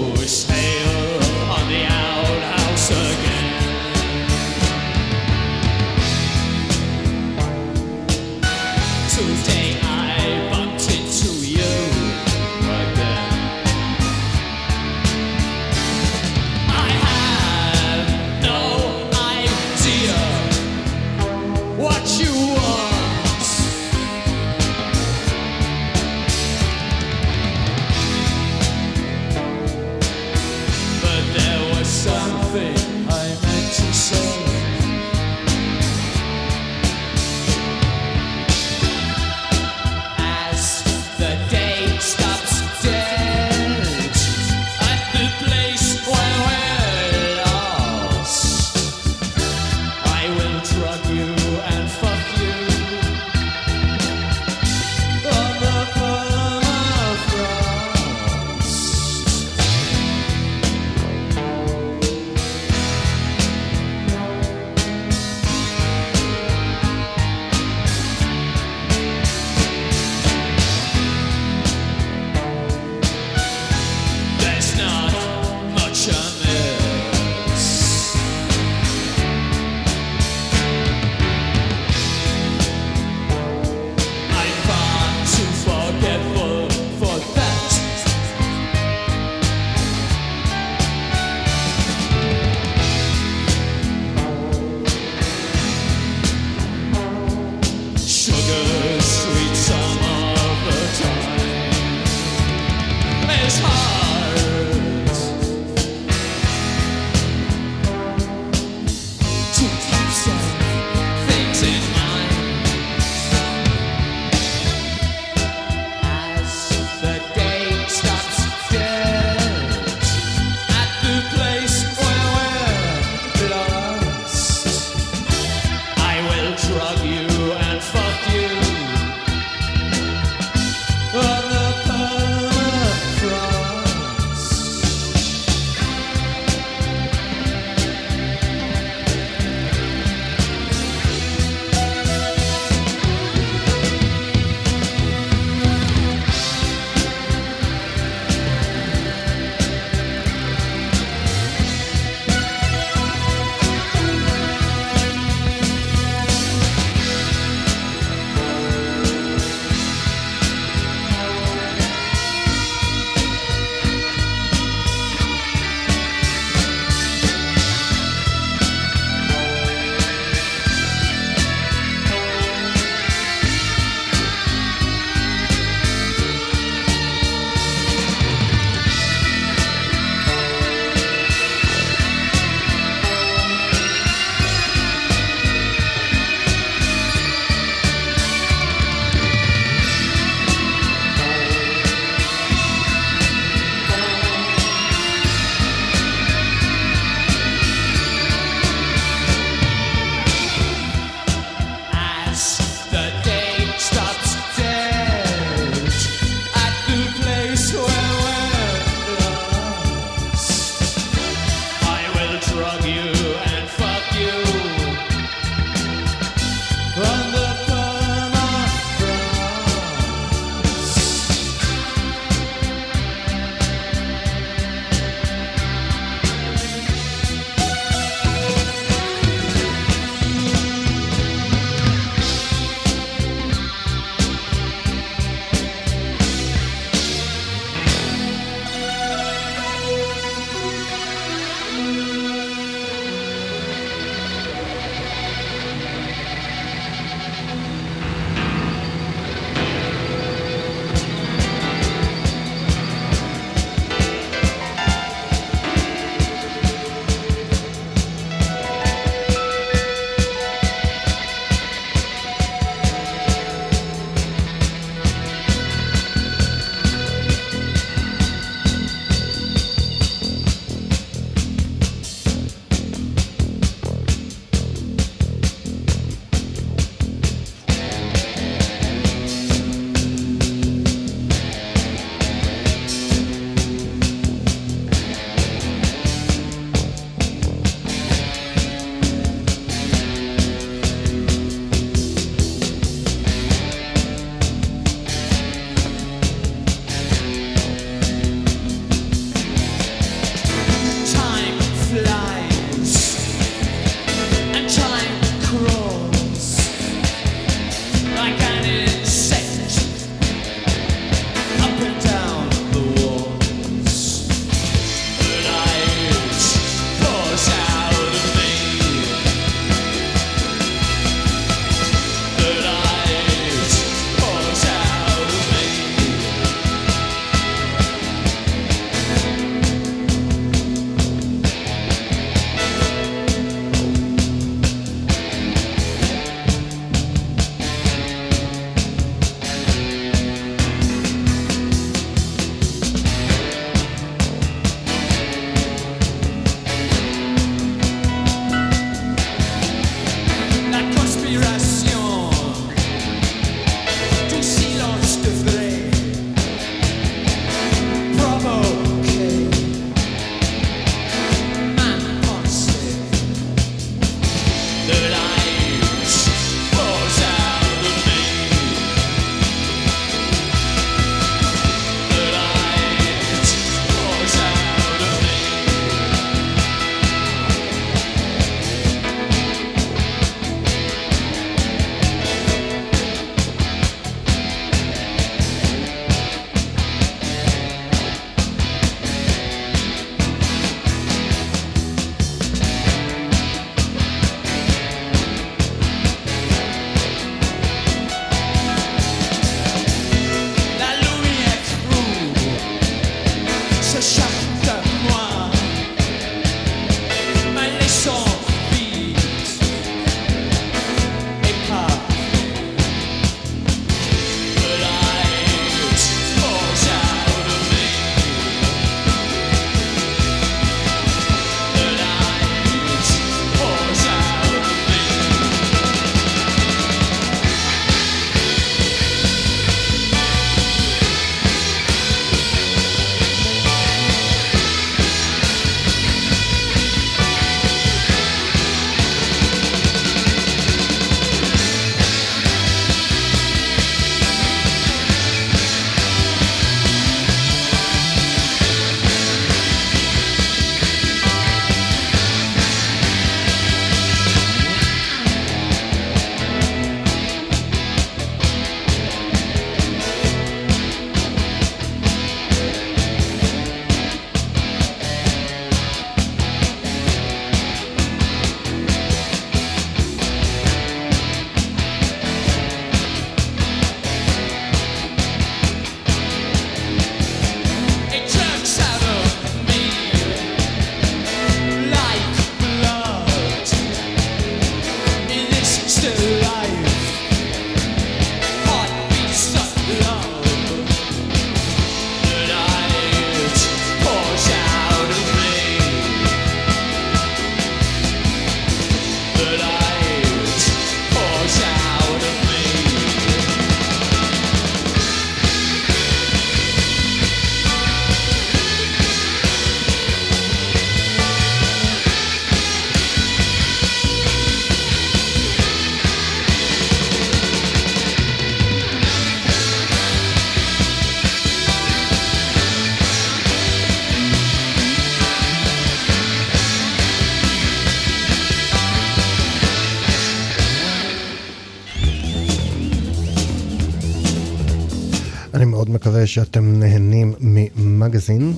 [536.30, 537.34] שאתם נהנים
[537.76, 538.54] ממגזין.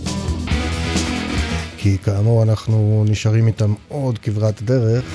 [1.77, 5.06] כי כאמור אנחנו נשארים איתם עוד כברת דרך.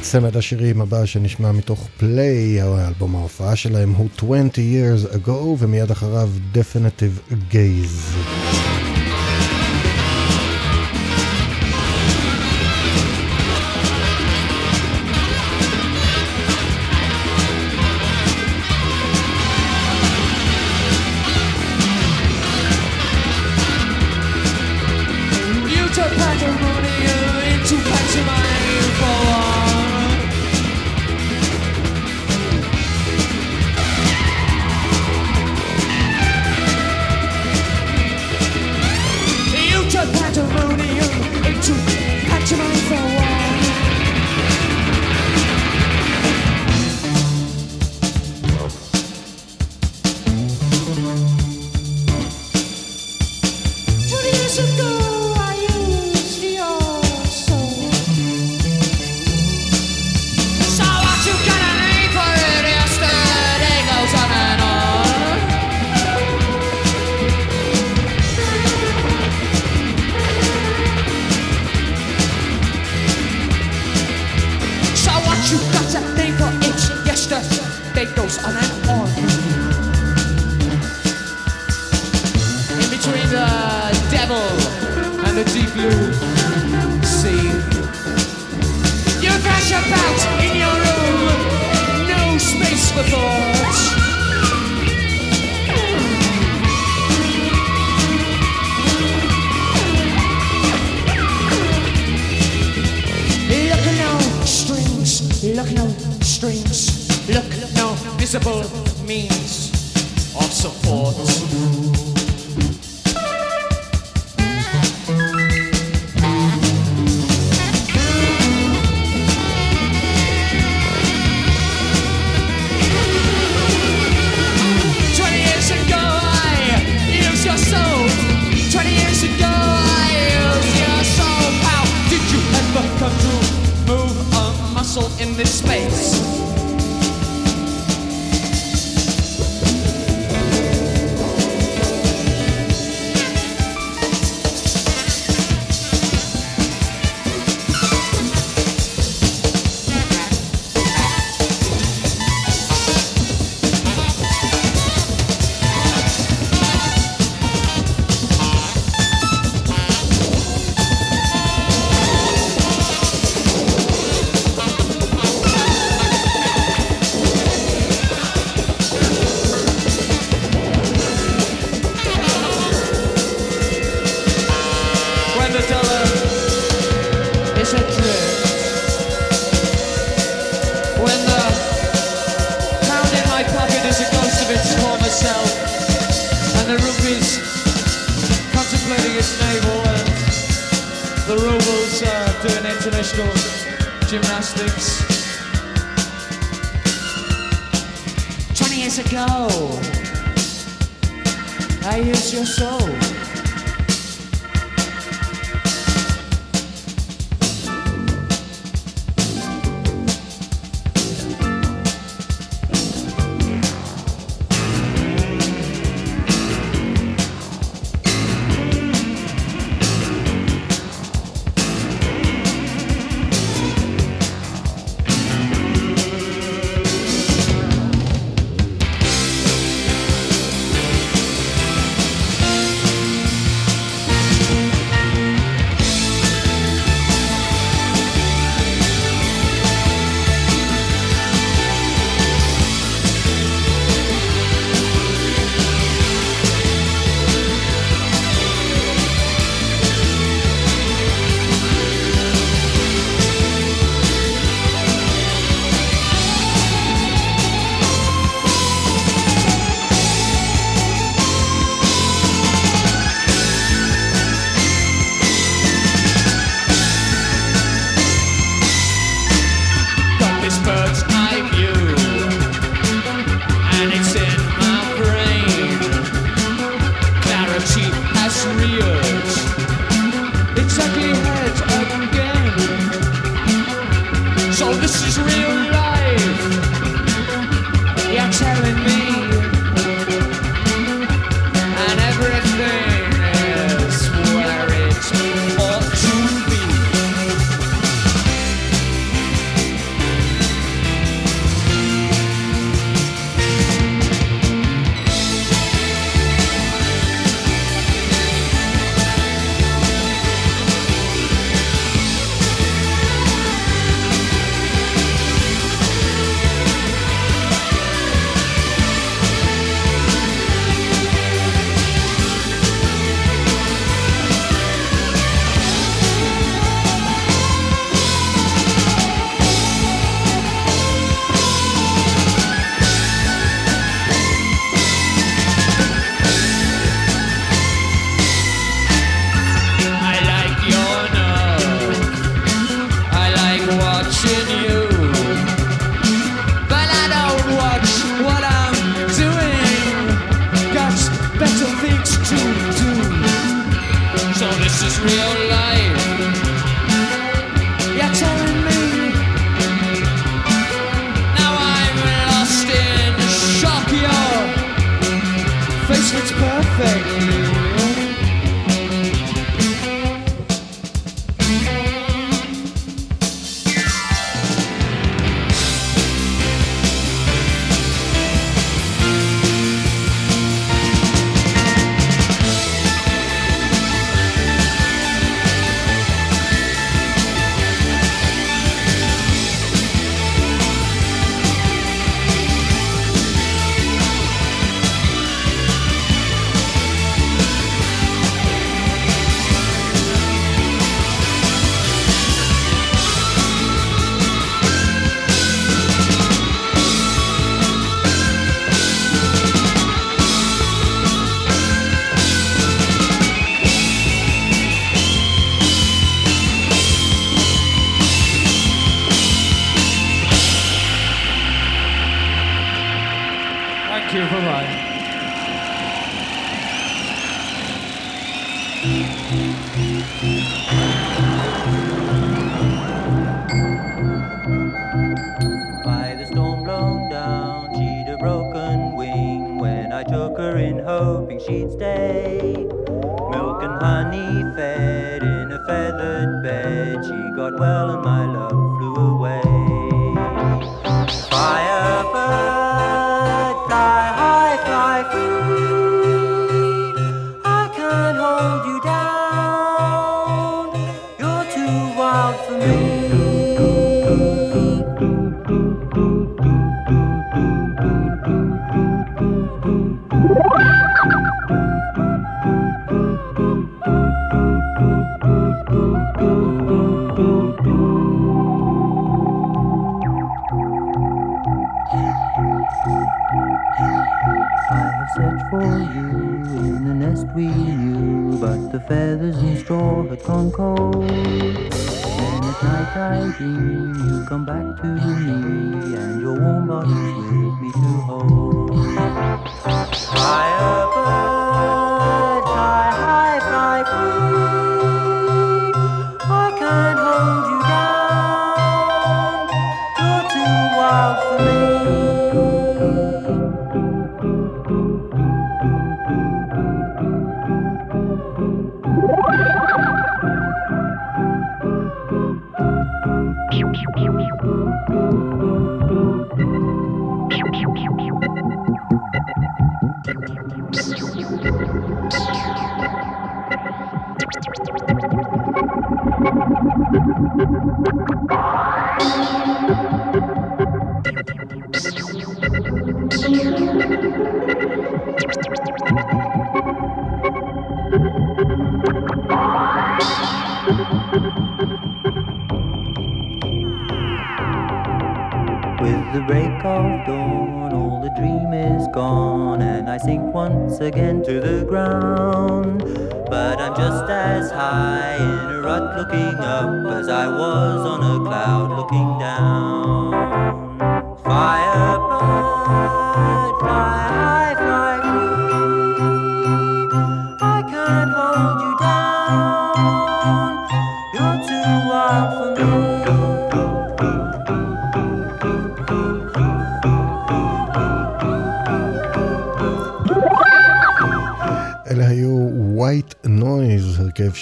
[0.00, 6.30] צמד השירים הבא שנשמע מתוך פליי, האלבום ההופעה שלהם הוא 20 years ago ומיד אחריו
[6.54, 8.67] Definitive Gaze.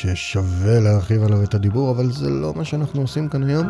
[0.00, 3.66] ששווה להרחיב עליו את הדיבור, אבל זה לא מה שאנחנו עושים כאן היום.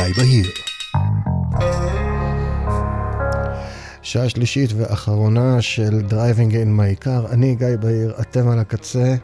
[4.03, 9.15] שעה שלישית ואחרונה של Driving in My Car, אני גיא בהיר, אתם על הקצה.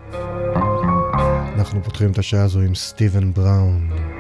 [1.63, 4.12] אנחנו פותחים את השעה הזו עם סטיבן בראון.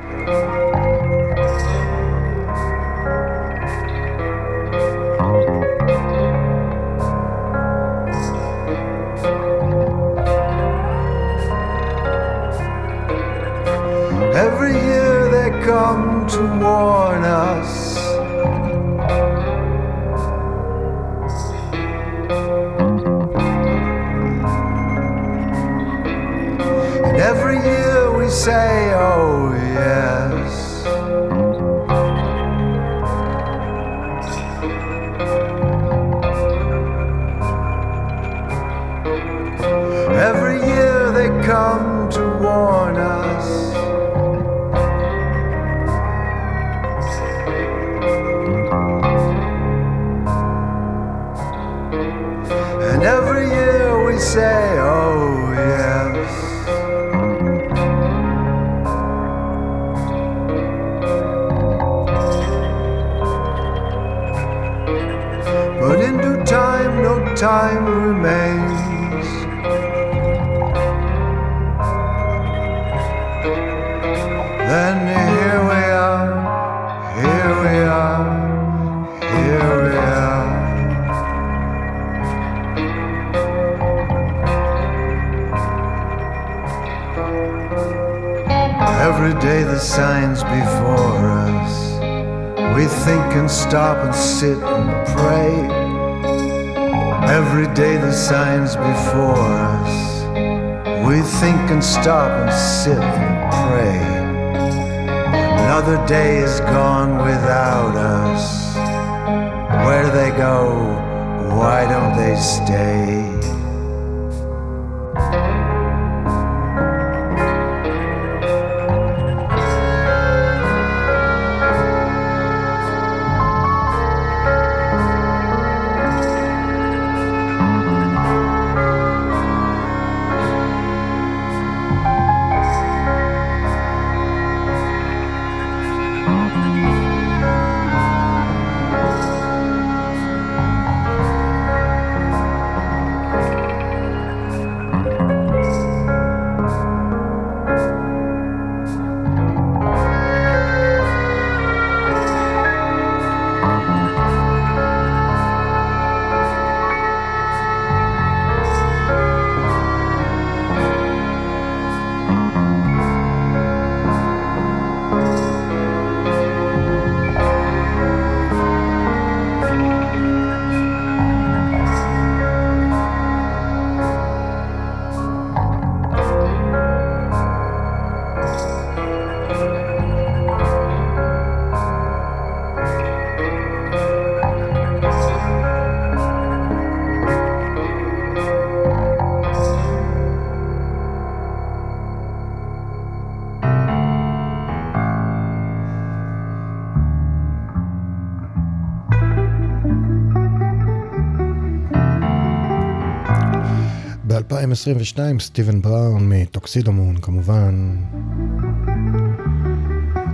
[204.89, 207.97] ב-2022 סטיבן בראון מ-Tuxedomoon כמובן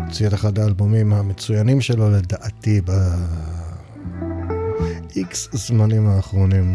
[0.07, 3.97] הוציא את אחד האלבומים המצוינים שלו לדעתי ב-X
[5.53, 6.75] זמנים האחרונים.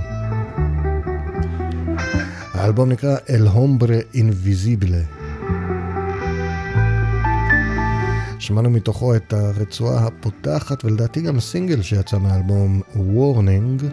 [2.53, 5.01] האלבום נקרא El Hombre Invisible.
[8.39, 13.83] שמענו מתוכו את הרצועה הפותחת ולדעתי גם הסינגל שיצא מהאלבום Warning.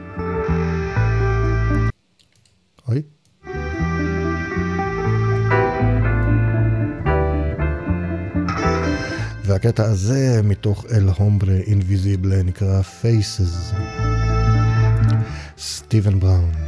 [9.84, 13.74] הזה מתוך אל הומברה אינביזיבלה נקרא Faces.
[15.58, 16.59] סטיבן בראון.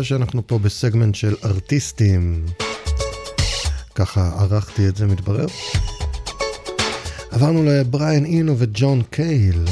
[0.00, 2.46] בגלל שאנחנו פה בסגמנט של ארטיסטים,
[3.94, 5.46] ככה ערכתי את זה, מתברר.
[7.30, 9.64] עברנו לבריאן אינו וג'ון קייל,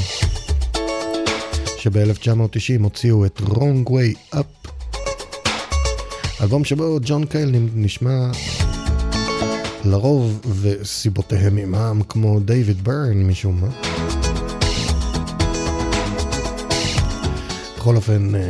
[1.77, 4.69] שב-1990 הוציאו את Wrong Way Up,
[6.41, 8.31] אלבום שבו ג'ון קייל נשמע
[9.85, 13.88] לרוב וסיבותיהם עמם כמו דייוויד ברן משום מה.
[17.79, 18.41] בכל אופן, אה,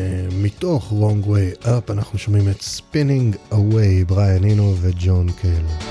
[0.42, 5.89] מתוך Wrong Way Up אנחנו שומעים את Spinning Away, בריאן אינו וג'ון קל.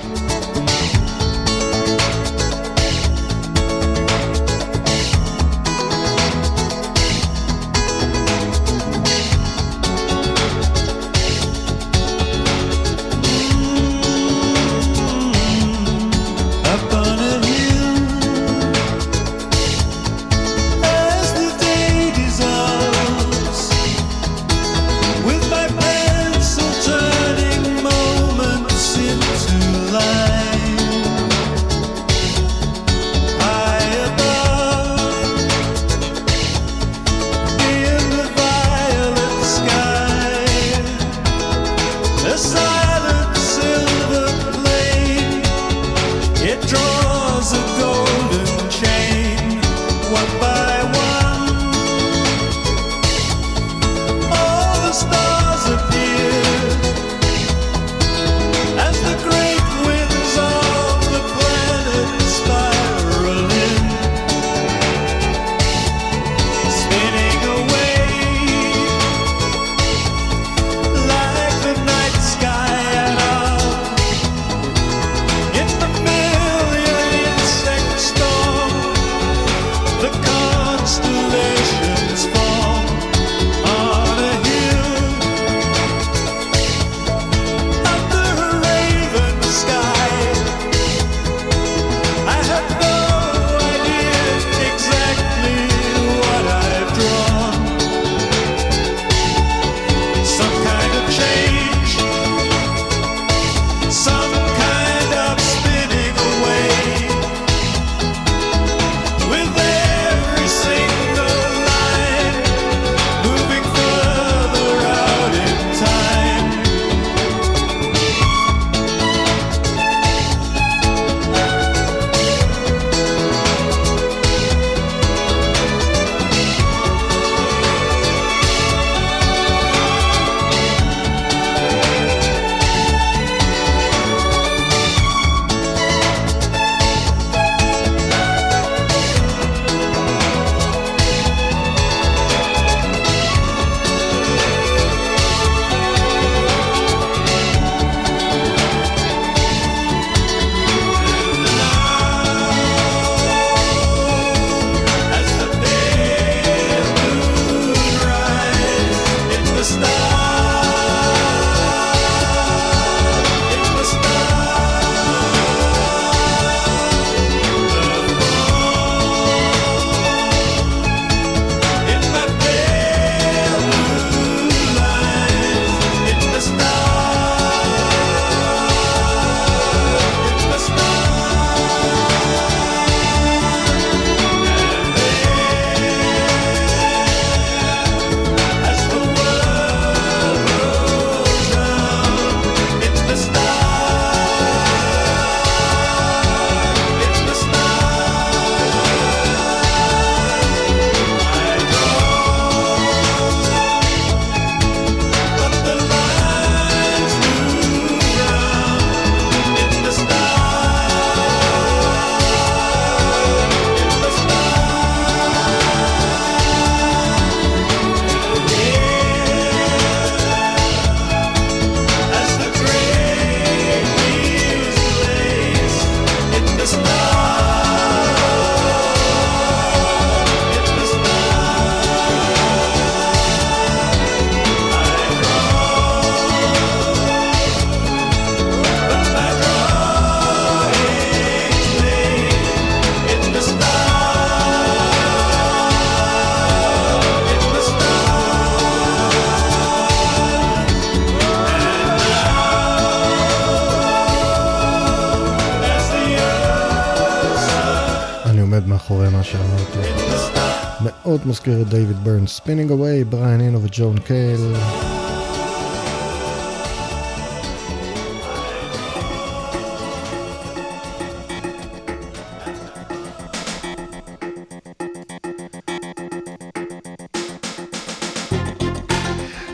[261.18, 264.40] מאוד מזכיר את דייוויד ברן, Spinning Away, בריאן אינו וג'ון קייל.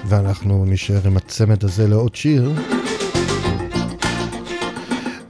[0.08, 2.52] ואנחנו נשאר עם הצמד הזה לעוד שיר.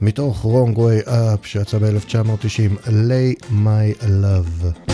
[0.01, 4.84] מתוך Wrong Way Up שיצא ב-1990, Lay My Love.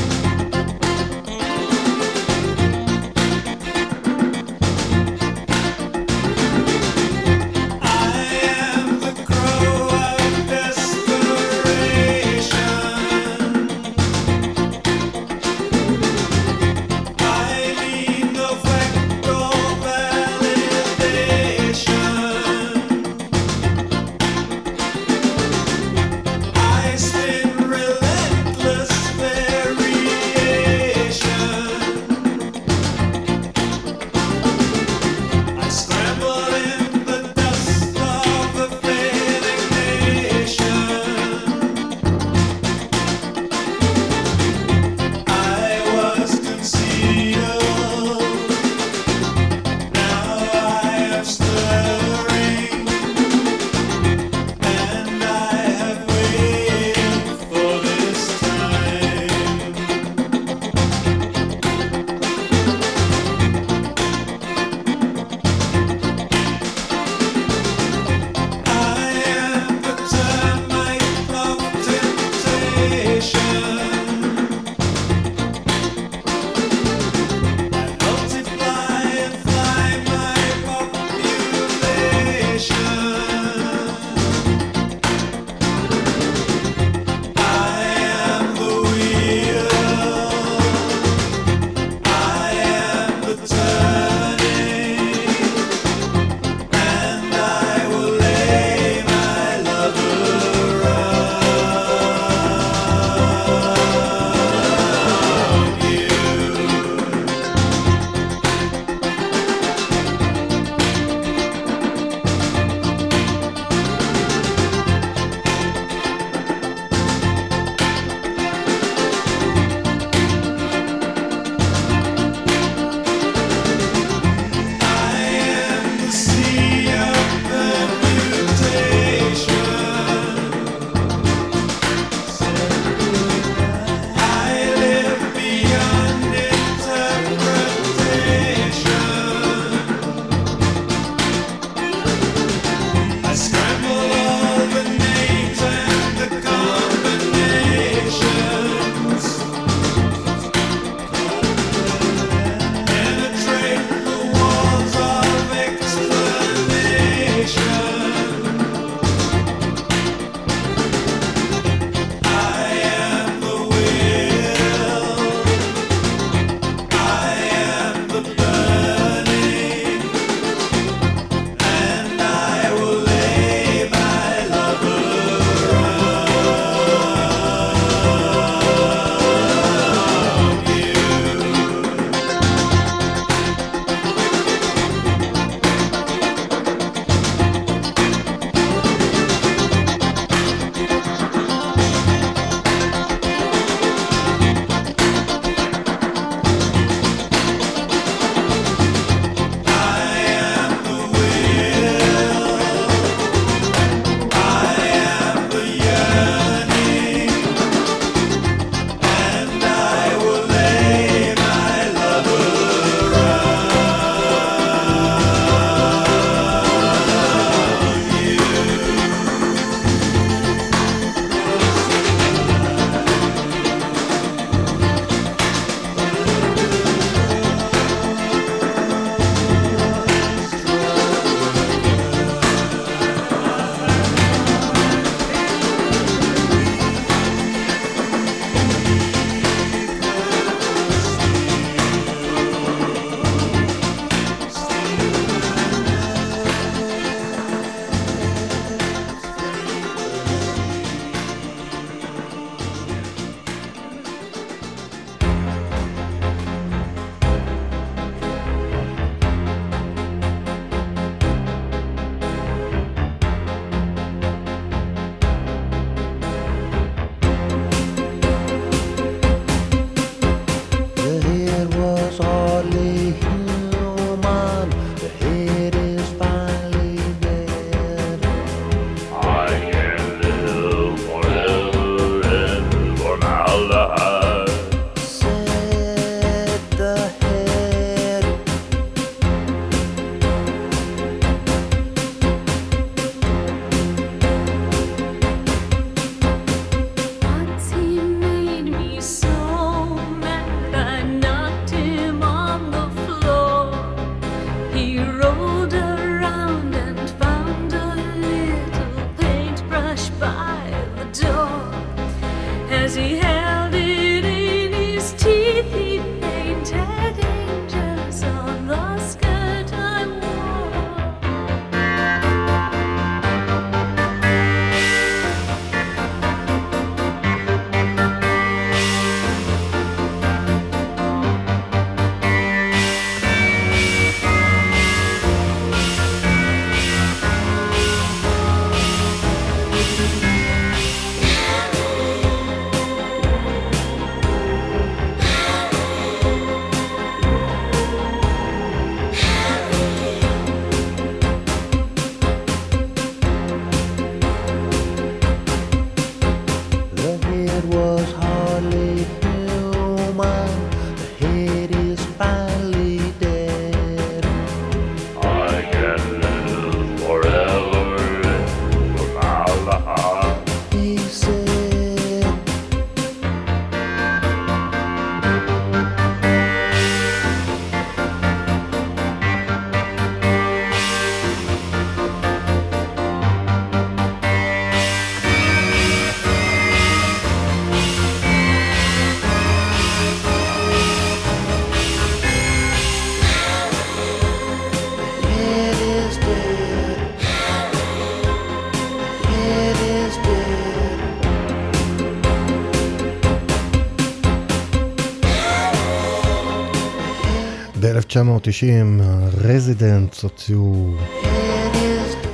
[408.02, 410.94] 1990, הרזידנטס הוציאו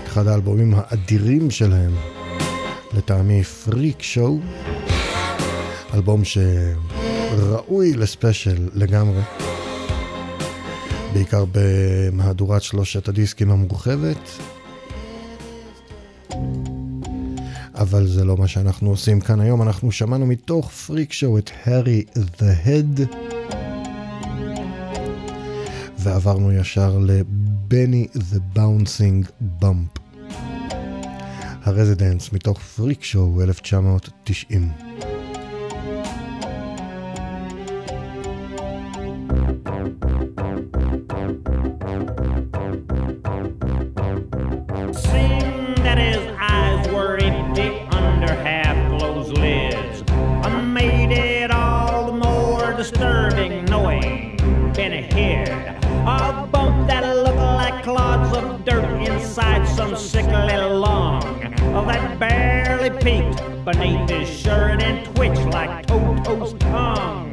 [0.05, 1.91] אחד האלבומים האדירים שלהם,
[2.93, 4.39] לטעמי פריק שואו,
[5.93, 9.21] אלבום שראוי לספיישל לגמרי,
[11.13, 14.29] בעיקר במהדורת שלושת הדיסקים המורחבת.
[17.75, 22.03] אבל זה לא מה שאנחנו עושים כאן היום, אנחנו שמענו מתוך פריק שואו את הארי
[22.39, 23.26] דה הד.
[26.07, 29.29] ועברנו ישר לבני The Bouncing
[29.61, 29.99] Bump.
[31.63, 34.71] הרזידנס מתוך פריק שואו 1990.
[63.73, 67.29] Beneath his shirt and twitched like Toto's tongue.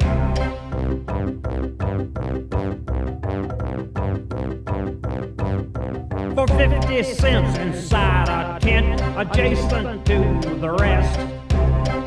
[6.35, 11.17] for 50 cents inside a tent adjacent to the rest.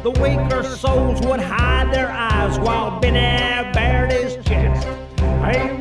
[0.03, 4.87] The weaker souls would hide their eyes while Benny bared his chest.
[5.19, 5.78] He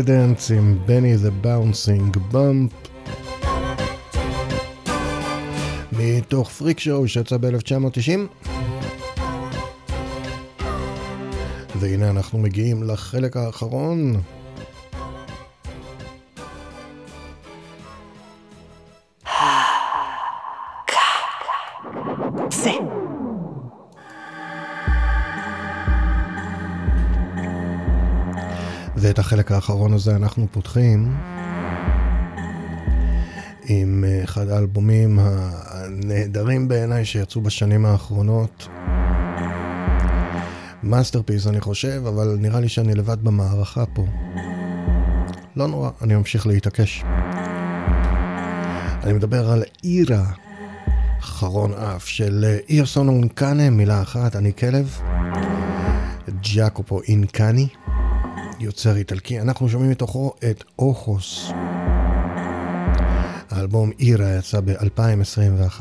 [0.00, 2.72] ה-Residents עם Benny the Bouncing Bump
[5.92, 8.18] מתוך Freak Show שיצא ב-1990.
[11.76, 14.20] והנה אנחנו מגיעים לחלק האחרון
[29.90, 31.16] האחרון הזה אנחנו פותחים
[33.68, 38.68] עם אה, אחד האלבומים הנהדרים בעיניי שיצאו בשנים האחרונות.
[40.82, 44.06] masterpiece אני חושב, אבל נראה לי שאני לבד במערכה פה.
[45.56, 47.04] לא נורא, אני ממשיך להתעקש.
[49.02, 50.24] אני מדבר על Ira,
[51.20, 55.00] חרון אף של אה, Iosonouncane, מילה אחת, אני כלב.
[56.42, 57.68] ג'קופו אינקני.
[58.60, 61.50] יוצר איטלקי, אנחנו שומעים מתוכו את אוכוס.
[63.50, 65.80] האלבום אירה יצא ב-2021.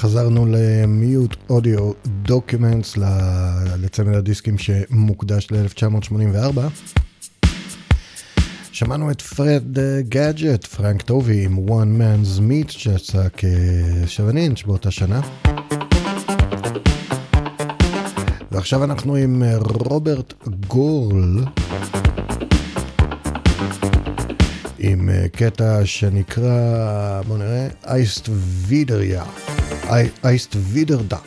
[0.00, 2.96] חזרנו למיוט אודיו דוקימנטס
[3.78, 6.58] לצמד הדיסקים שמוקדש ל-1984.
[8.72, 15.20] שמענו את Fad Gadget, פרנק טובי עם One Man's Meat שיצא כ-seven inch באותה שנה.
[18.52, 20.34] ועכשיו אנחנו עם אה, רוברט
[20.66, 21.44] גורל.
[24.82, 28.28] עם אה, קטע שנקרא, בואו נראה, אייסט
[28.66, 29.24] וידריה,
[30.24, 31.18] אייסט וידרדה,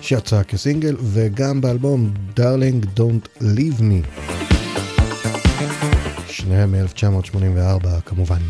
[0.00, 4.22] שיצא כסינגל, וגם באלבום Darling Don't Leave Me,
[6.28, 8.40] שניהם מ-1984 כמובן.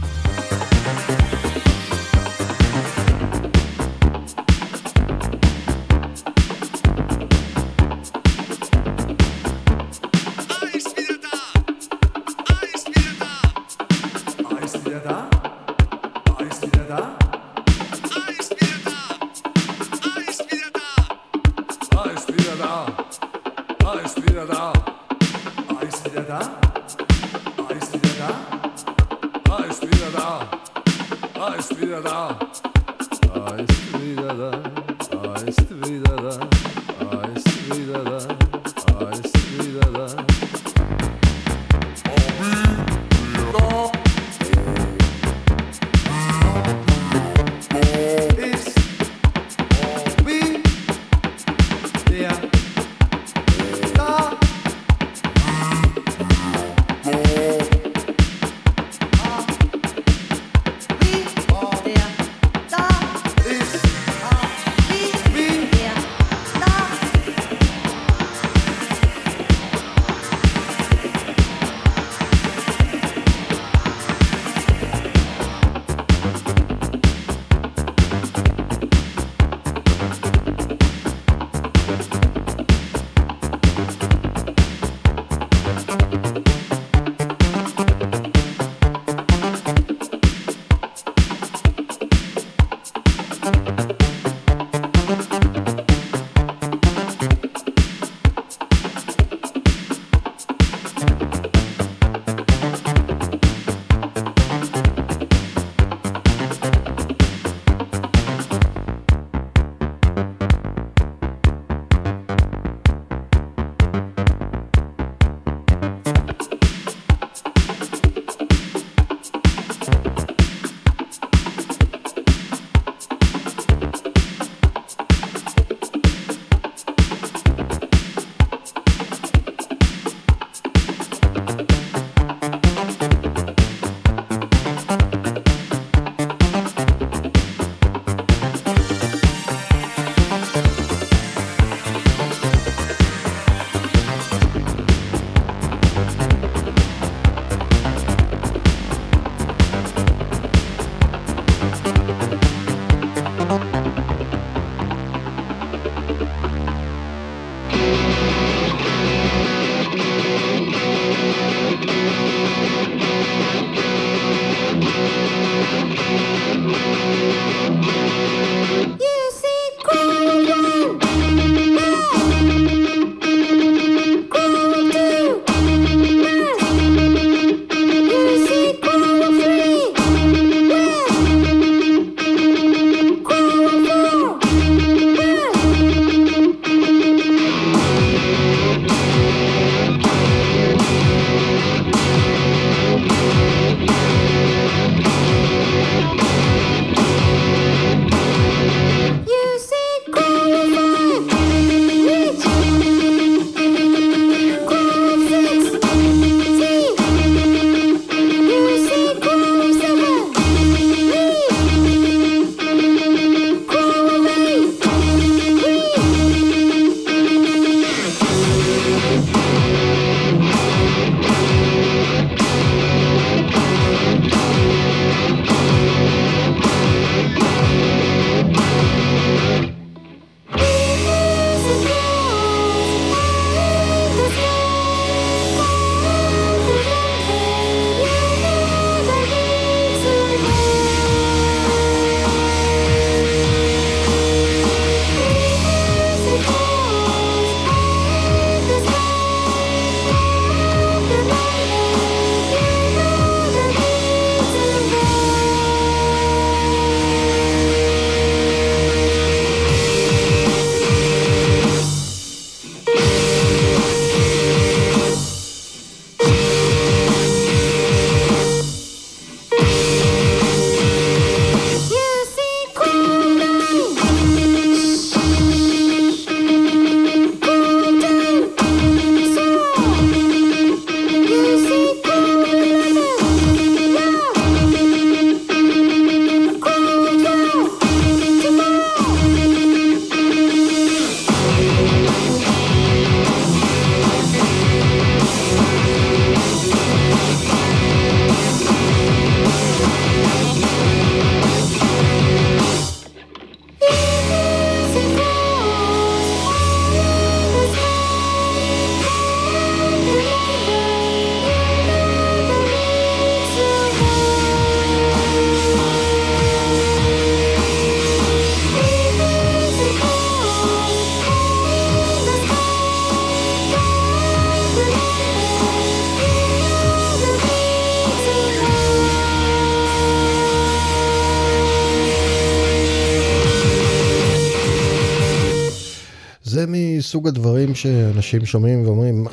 [337.13, 339.31] מסוג הדברים שאנשים שומעים ואומרים, "מה,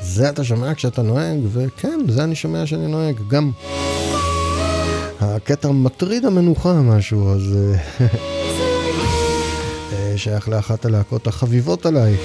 [0.00, 1.38] זה אתה שומע כשאתה נוהג?
[1.52, 3.50] וכן, זה אני שומע שאני נוהג, גם.
[5.20, 8.06] הקטע מטריד המנוחה משהו, אז אה,
[9.92, 12.16] אה, שייך לאחת הלהקות החביבות עליי.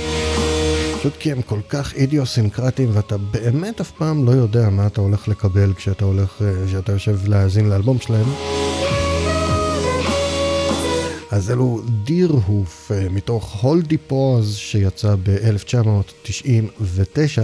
[1.00, 5.28] פשוט כי הם כל כך אידיוסינקרטיים ואתה באמת אף פעם לא יודע מה אתה הולך
[5.28, 8.57] לקבל כשאתה הולך, אה, כשאתה יושב להאזין לאלבום שלהם.
[11.38, 17.42] אז אלו דירהוף אה, מתוך הולדי פוז שיצא ב-1999.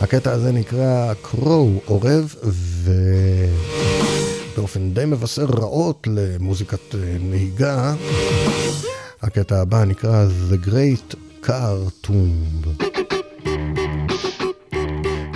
[0.00, 2.34] הקטע הזה נקרא קרו, עורב,
[4.54, 7.94] ובאופן די מבשר רעות למוזיקת אה, נהיגה.
[9.22, 11.14] הקטע הבא נקרא The Great
[11.46, 12.68] Car Tomb.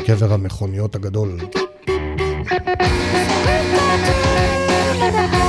[0.07, 1.39] קבר המכוניות הגדול.
[4.97, 5.44] This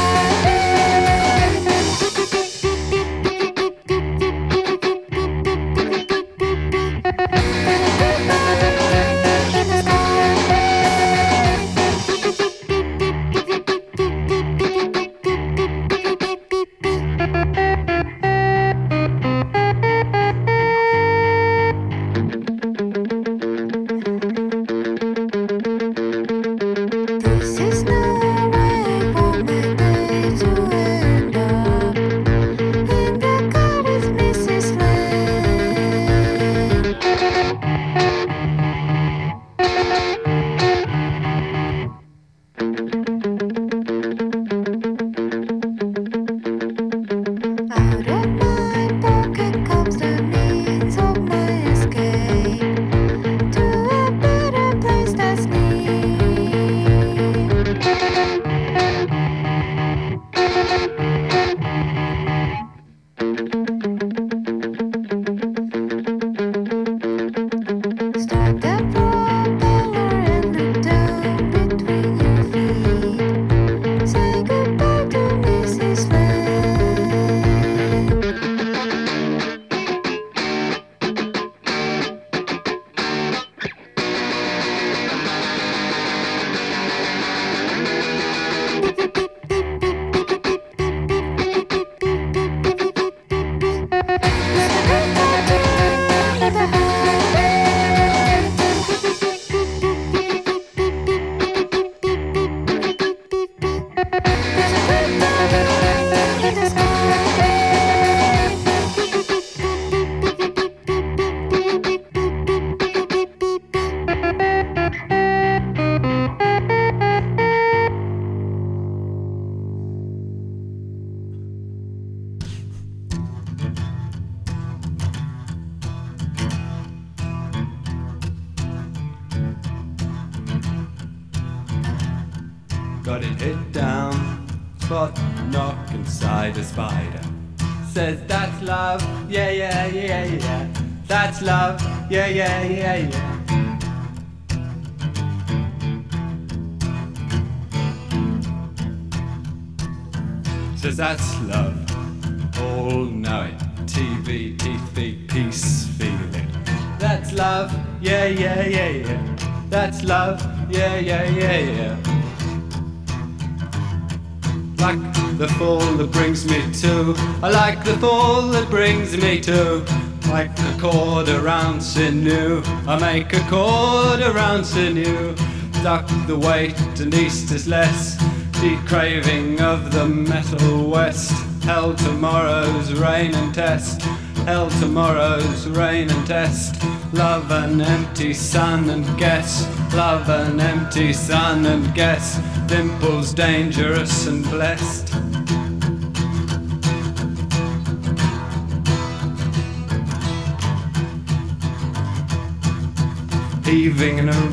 [172.87, 175.35] I make a cord around sinew.
[175.81, 178.15] Duck the weight and east is less.
[178.61, 181.31] Deep craving of the metal west.
[181.63, 184.03] Hell tomorrow's rain and test.
[184.45, 186.83] Hell tomorrow's rain and test.
[187.11, 189.67] Love an empty sun and guess.
[189.95, 192.39] Love an empty sun and guess.
[192.67, 195.04] Dimples dangerous and blessed.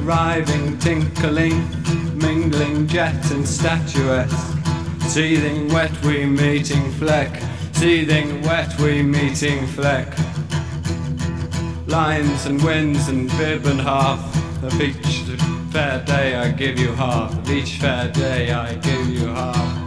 [0.05, 1.69] Arriving, tinkling,
[2.19, 4.37] mingling jet and statuesque.
[5.03, 10.09] Seething wet we meeting fleck, seething wet we meeting fleck.
[11.87, 14.21] Lines and winds and bib and half
[14.63, 15.21] of each
[15.71, 19.83] fair day I give you half, of each fair day I give you half.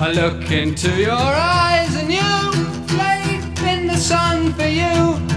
[0.00, 2.52] I look into your eyes and you
[2.86, 5.27] flake in the sun for you.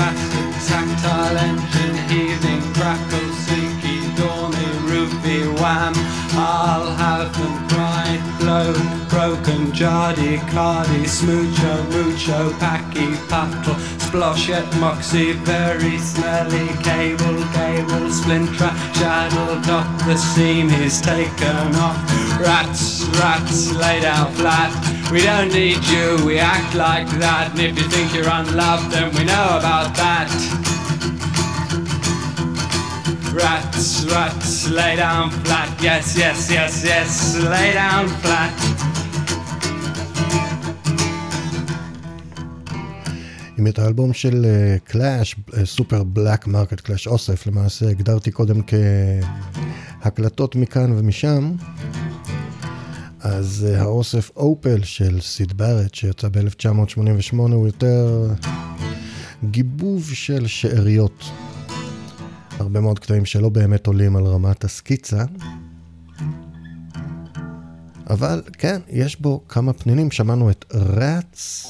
[0.00, 5.94] tactile engine heaving crackle sinky, dawny ruby wham.
[6.32, 8.72] I'll have them cry, blow,
[9.08, 19.60] broken jardy cardy smoocho moocho, packy pattle sploshet, moxie, very smelly, cable, cable, splinter, shadow,
[19.62, 21.96] top, the seam is taken off.
[22.40, 24.72] Rats, rats, lay down flat.
[25.12, 27.50] We don't need you, we act like that.
[27.52, 30.28] And if you think you're unloved, then we know about that.
[33.32, 35.70] Rats, rats, lay down flat.
[35.80, 38.89] Yes, yes, yes, yes, lay down flat.
[43.60, 44.46] אם את האלבום של
[44.84, 48.60] Clash, Super Black Market Clash אוסף, למעשה הגדרתי קודם
[50.02, 51.52] כהקלטות מכאן ומשם,
[53.20, 58.30] אז אה, האוסף Opel של סיד בארט, שיצא ב-1988, הוא יותר
[59.44, 61.24] גיבוב של שאריות.
[62.58, 65.24] הרבה מאוד קטעים שלא באמת עולים על רמת הסקיצה.
[68.10, 71.66] אבל כן, יש בו כמה פנינים, שמענו את Rats,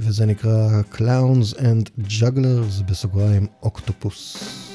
[0.00, 4.67] וזה נקרא Clowns and Jugglers, בסוגריים אוקטופוס.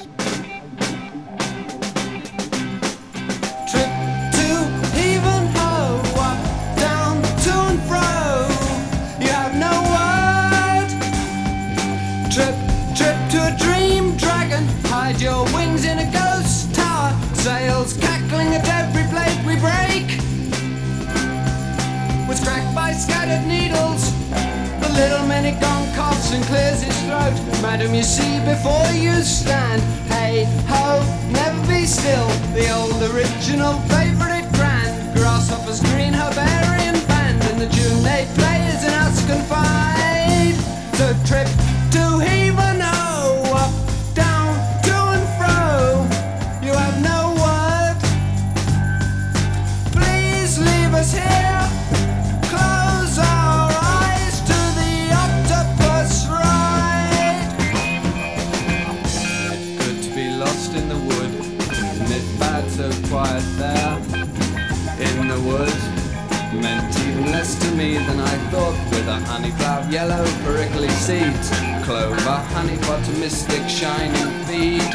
[24.94, 27.34] Little minute gone coughs and clears his throat.
[27.62, 29.82] Madam, you see before you stand.
[30.08, 32.28] Hey ho, never be still.
[32.54, 34.92] The old original favourite grand.
[35.16, 37.42] Grasshoppers, green herbarian band.
[37.50, 40.56] And the tune they play is an us confide.
[41.00, 41.63] The trip
[69.20, 71.50] with a yellow prickly seeds.
[71.84, 72.78] Clover, honey
[73.20, 74.90] mystic shining feed.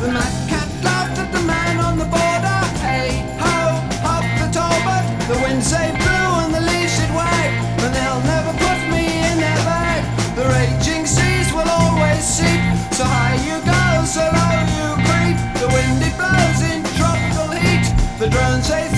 [0.00, 2.60] The mad cat laughed at the man on the border.
[2.78, 5.06] Hey ho, hop the tallbird.
[5.26, 7.50] The wind say blue and the leaves should wag,
[7.82, 10.02] and they'll never put me in their bag.
[10.36, 12.62] The raging seas will always seep.
[12.94, 15.38] So high you go, so low you creep.
[15.58, 17.86] The wind it blows in tropical heat.
[18.18, 18.97] The drones they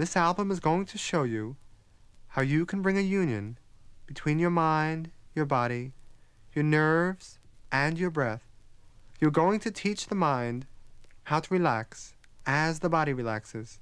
[0.00, 1.56] This album is going to show you
[2.28, 3.58] how you can bring a union
[4.06, 5.92] between your mind, your body,
[6.54, 7.38] your nerves,
[7.70, 8.46] and your breath.
[9.20, 10.64] You're going to teach the mind
[11.24, 12.14] how to relax
[12.46, 13.78] as the body relaxes.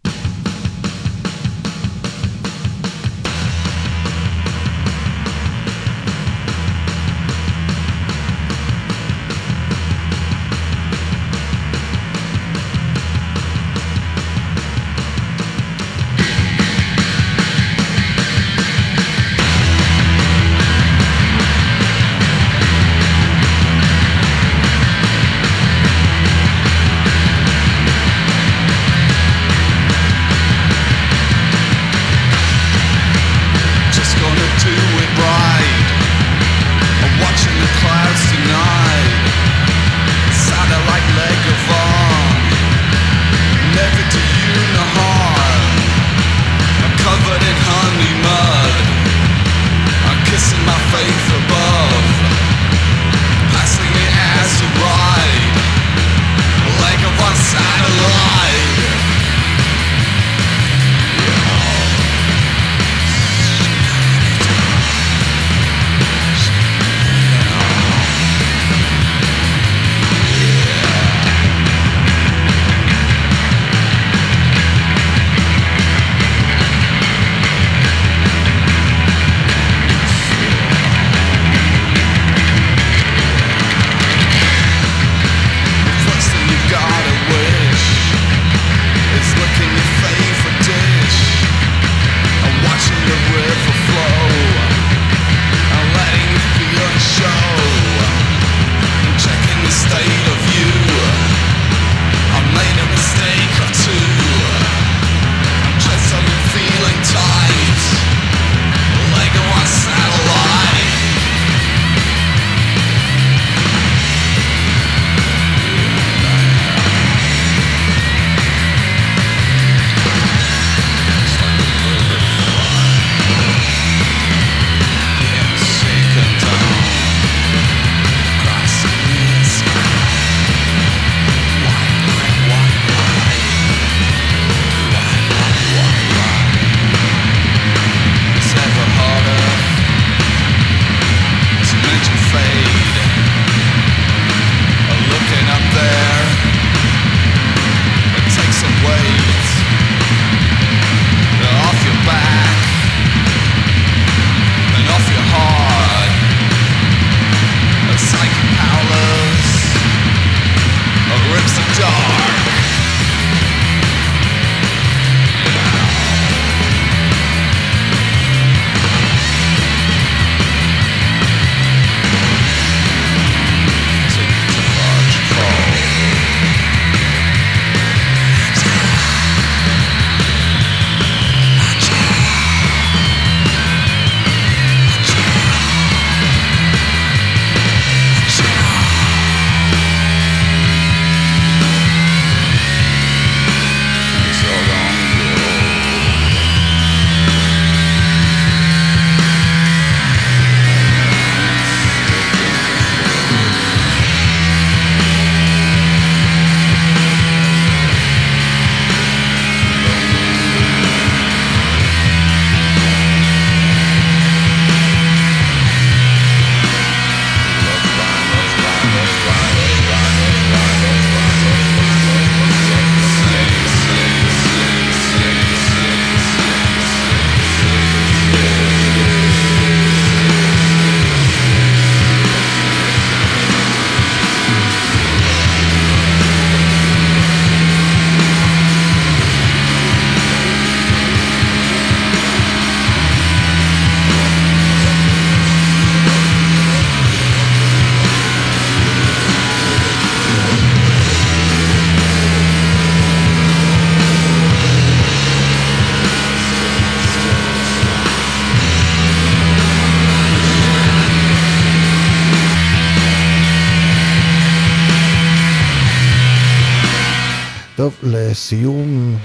[268.49, 269.17] לסיום,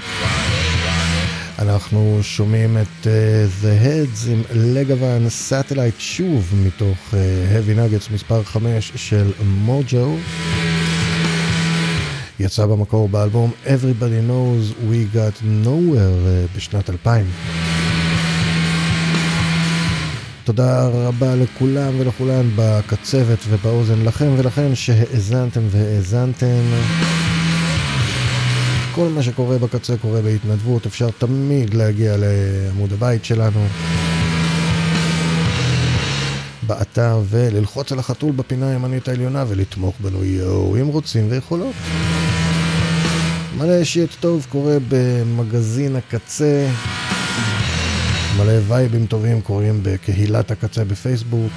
[1.59, 7.13] אנחנו שומעים את uh, The Heads עם Legavaan Satellite שוב מתוך uh,
[7.53, 10.15] Heavy Nuggets מספר 5 של מוג'ו.
[12.39, 17.25] יצא במקור באלבום Everybody Knows We Got Nowhere uh, בשנת 2000.
[20.43, 26.63] תודה רבה לכולם ולכולן בקצה ובאוזן, לכם ולכן שהאזנתם והאזנתן.
[28.95, 33.65] כל מה שקורה בקצה קורה בהתנדבות, אפשר תמיד להגיע לעמוד הבית שלנו.
[36.67, 41.75] באתר וללחוץ על החתול בפינה הימנית העליונה ולתמוך בנו יואו אם רוצים ויכולות.
[43.57, 46.67] מלא שיט טוב קורה במגזין הקצה.
[48.37, 51.51] מלא וייבים טובים קורים בקהילת הקצה בפייסבוק.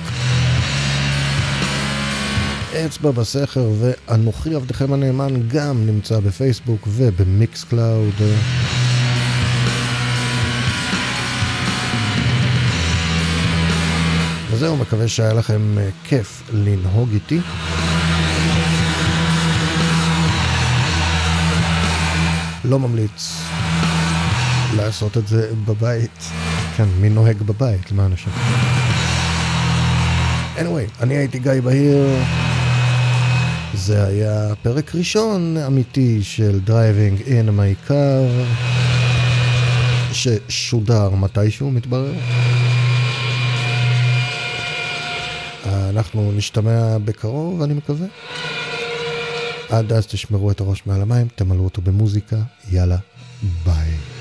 [2.85, 8.15] אצבע בסכר ואנוכי עבדכם הנאמן גם נמצא בפייסבוק וב-Mixcloud.
[14.51, 17.41] וזהו, מקווה שהיה לכם אה, כיף לנהוג איתי.
[22.65, 23.41] לא ממליץ
[24.77, 26.31] לעשות את זה בבית.
[26.77, 28.31] כן, מי נוהג בבית, למען השם.
[30.57, 32.07] anyway, אני הייתי גיא בהיר.
[33.87, 38.23] זה היה פרק ראשון אמיתי של Driving in My Car,
[40.13, 42.13] ששודר מתישהו, מתברר.
[45.67, 48.07] אנחנו נשתמע בקרוב, אני מקווה.
[49.69, 52.37] עד אז תשמרו את הראש מעל המים, תמלאו אותו במוזיקה,
[52.71, 52.99] יאללה,
[53.65, 54.16] ביי.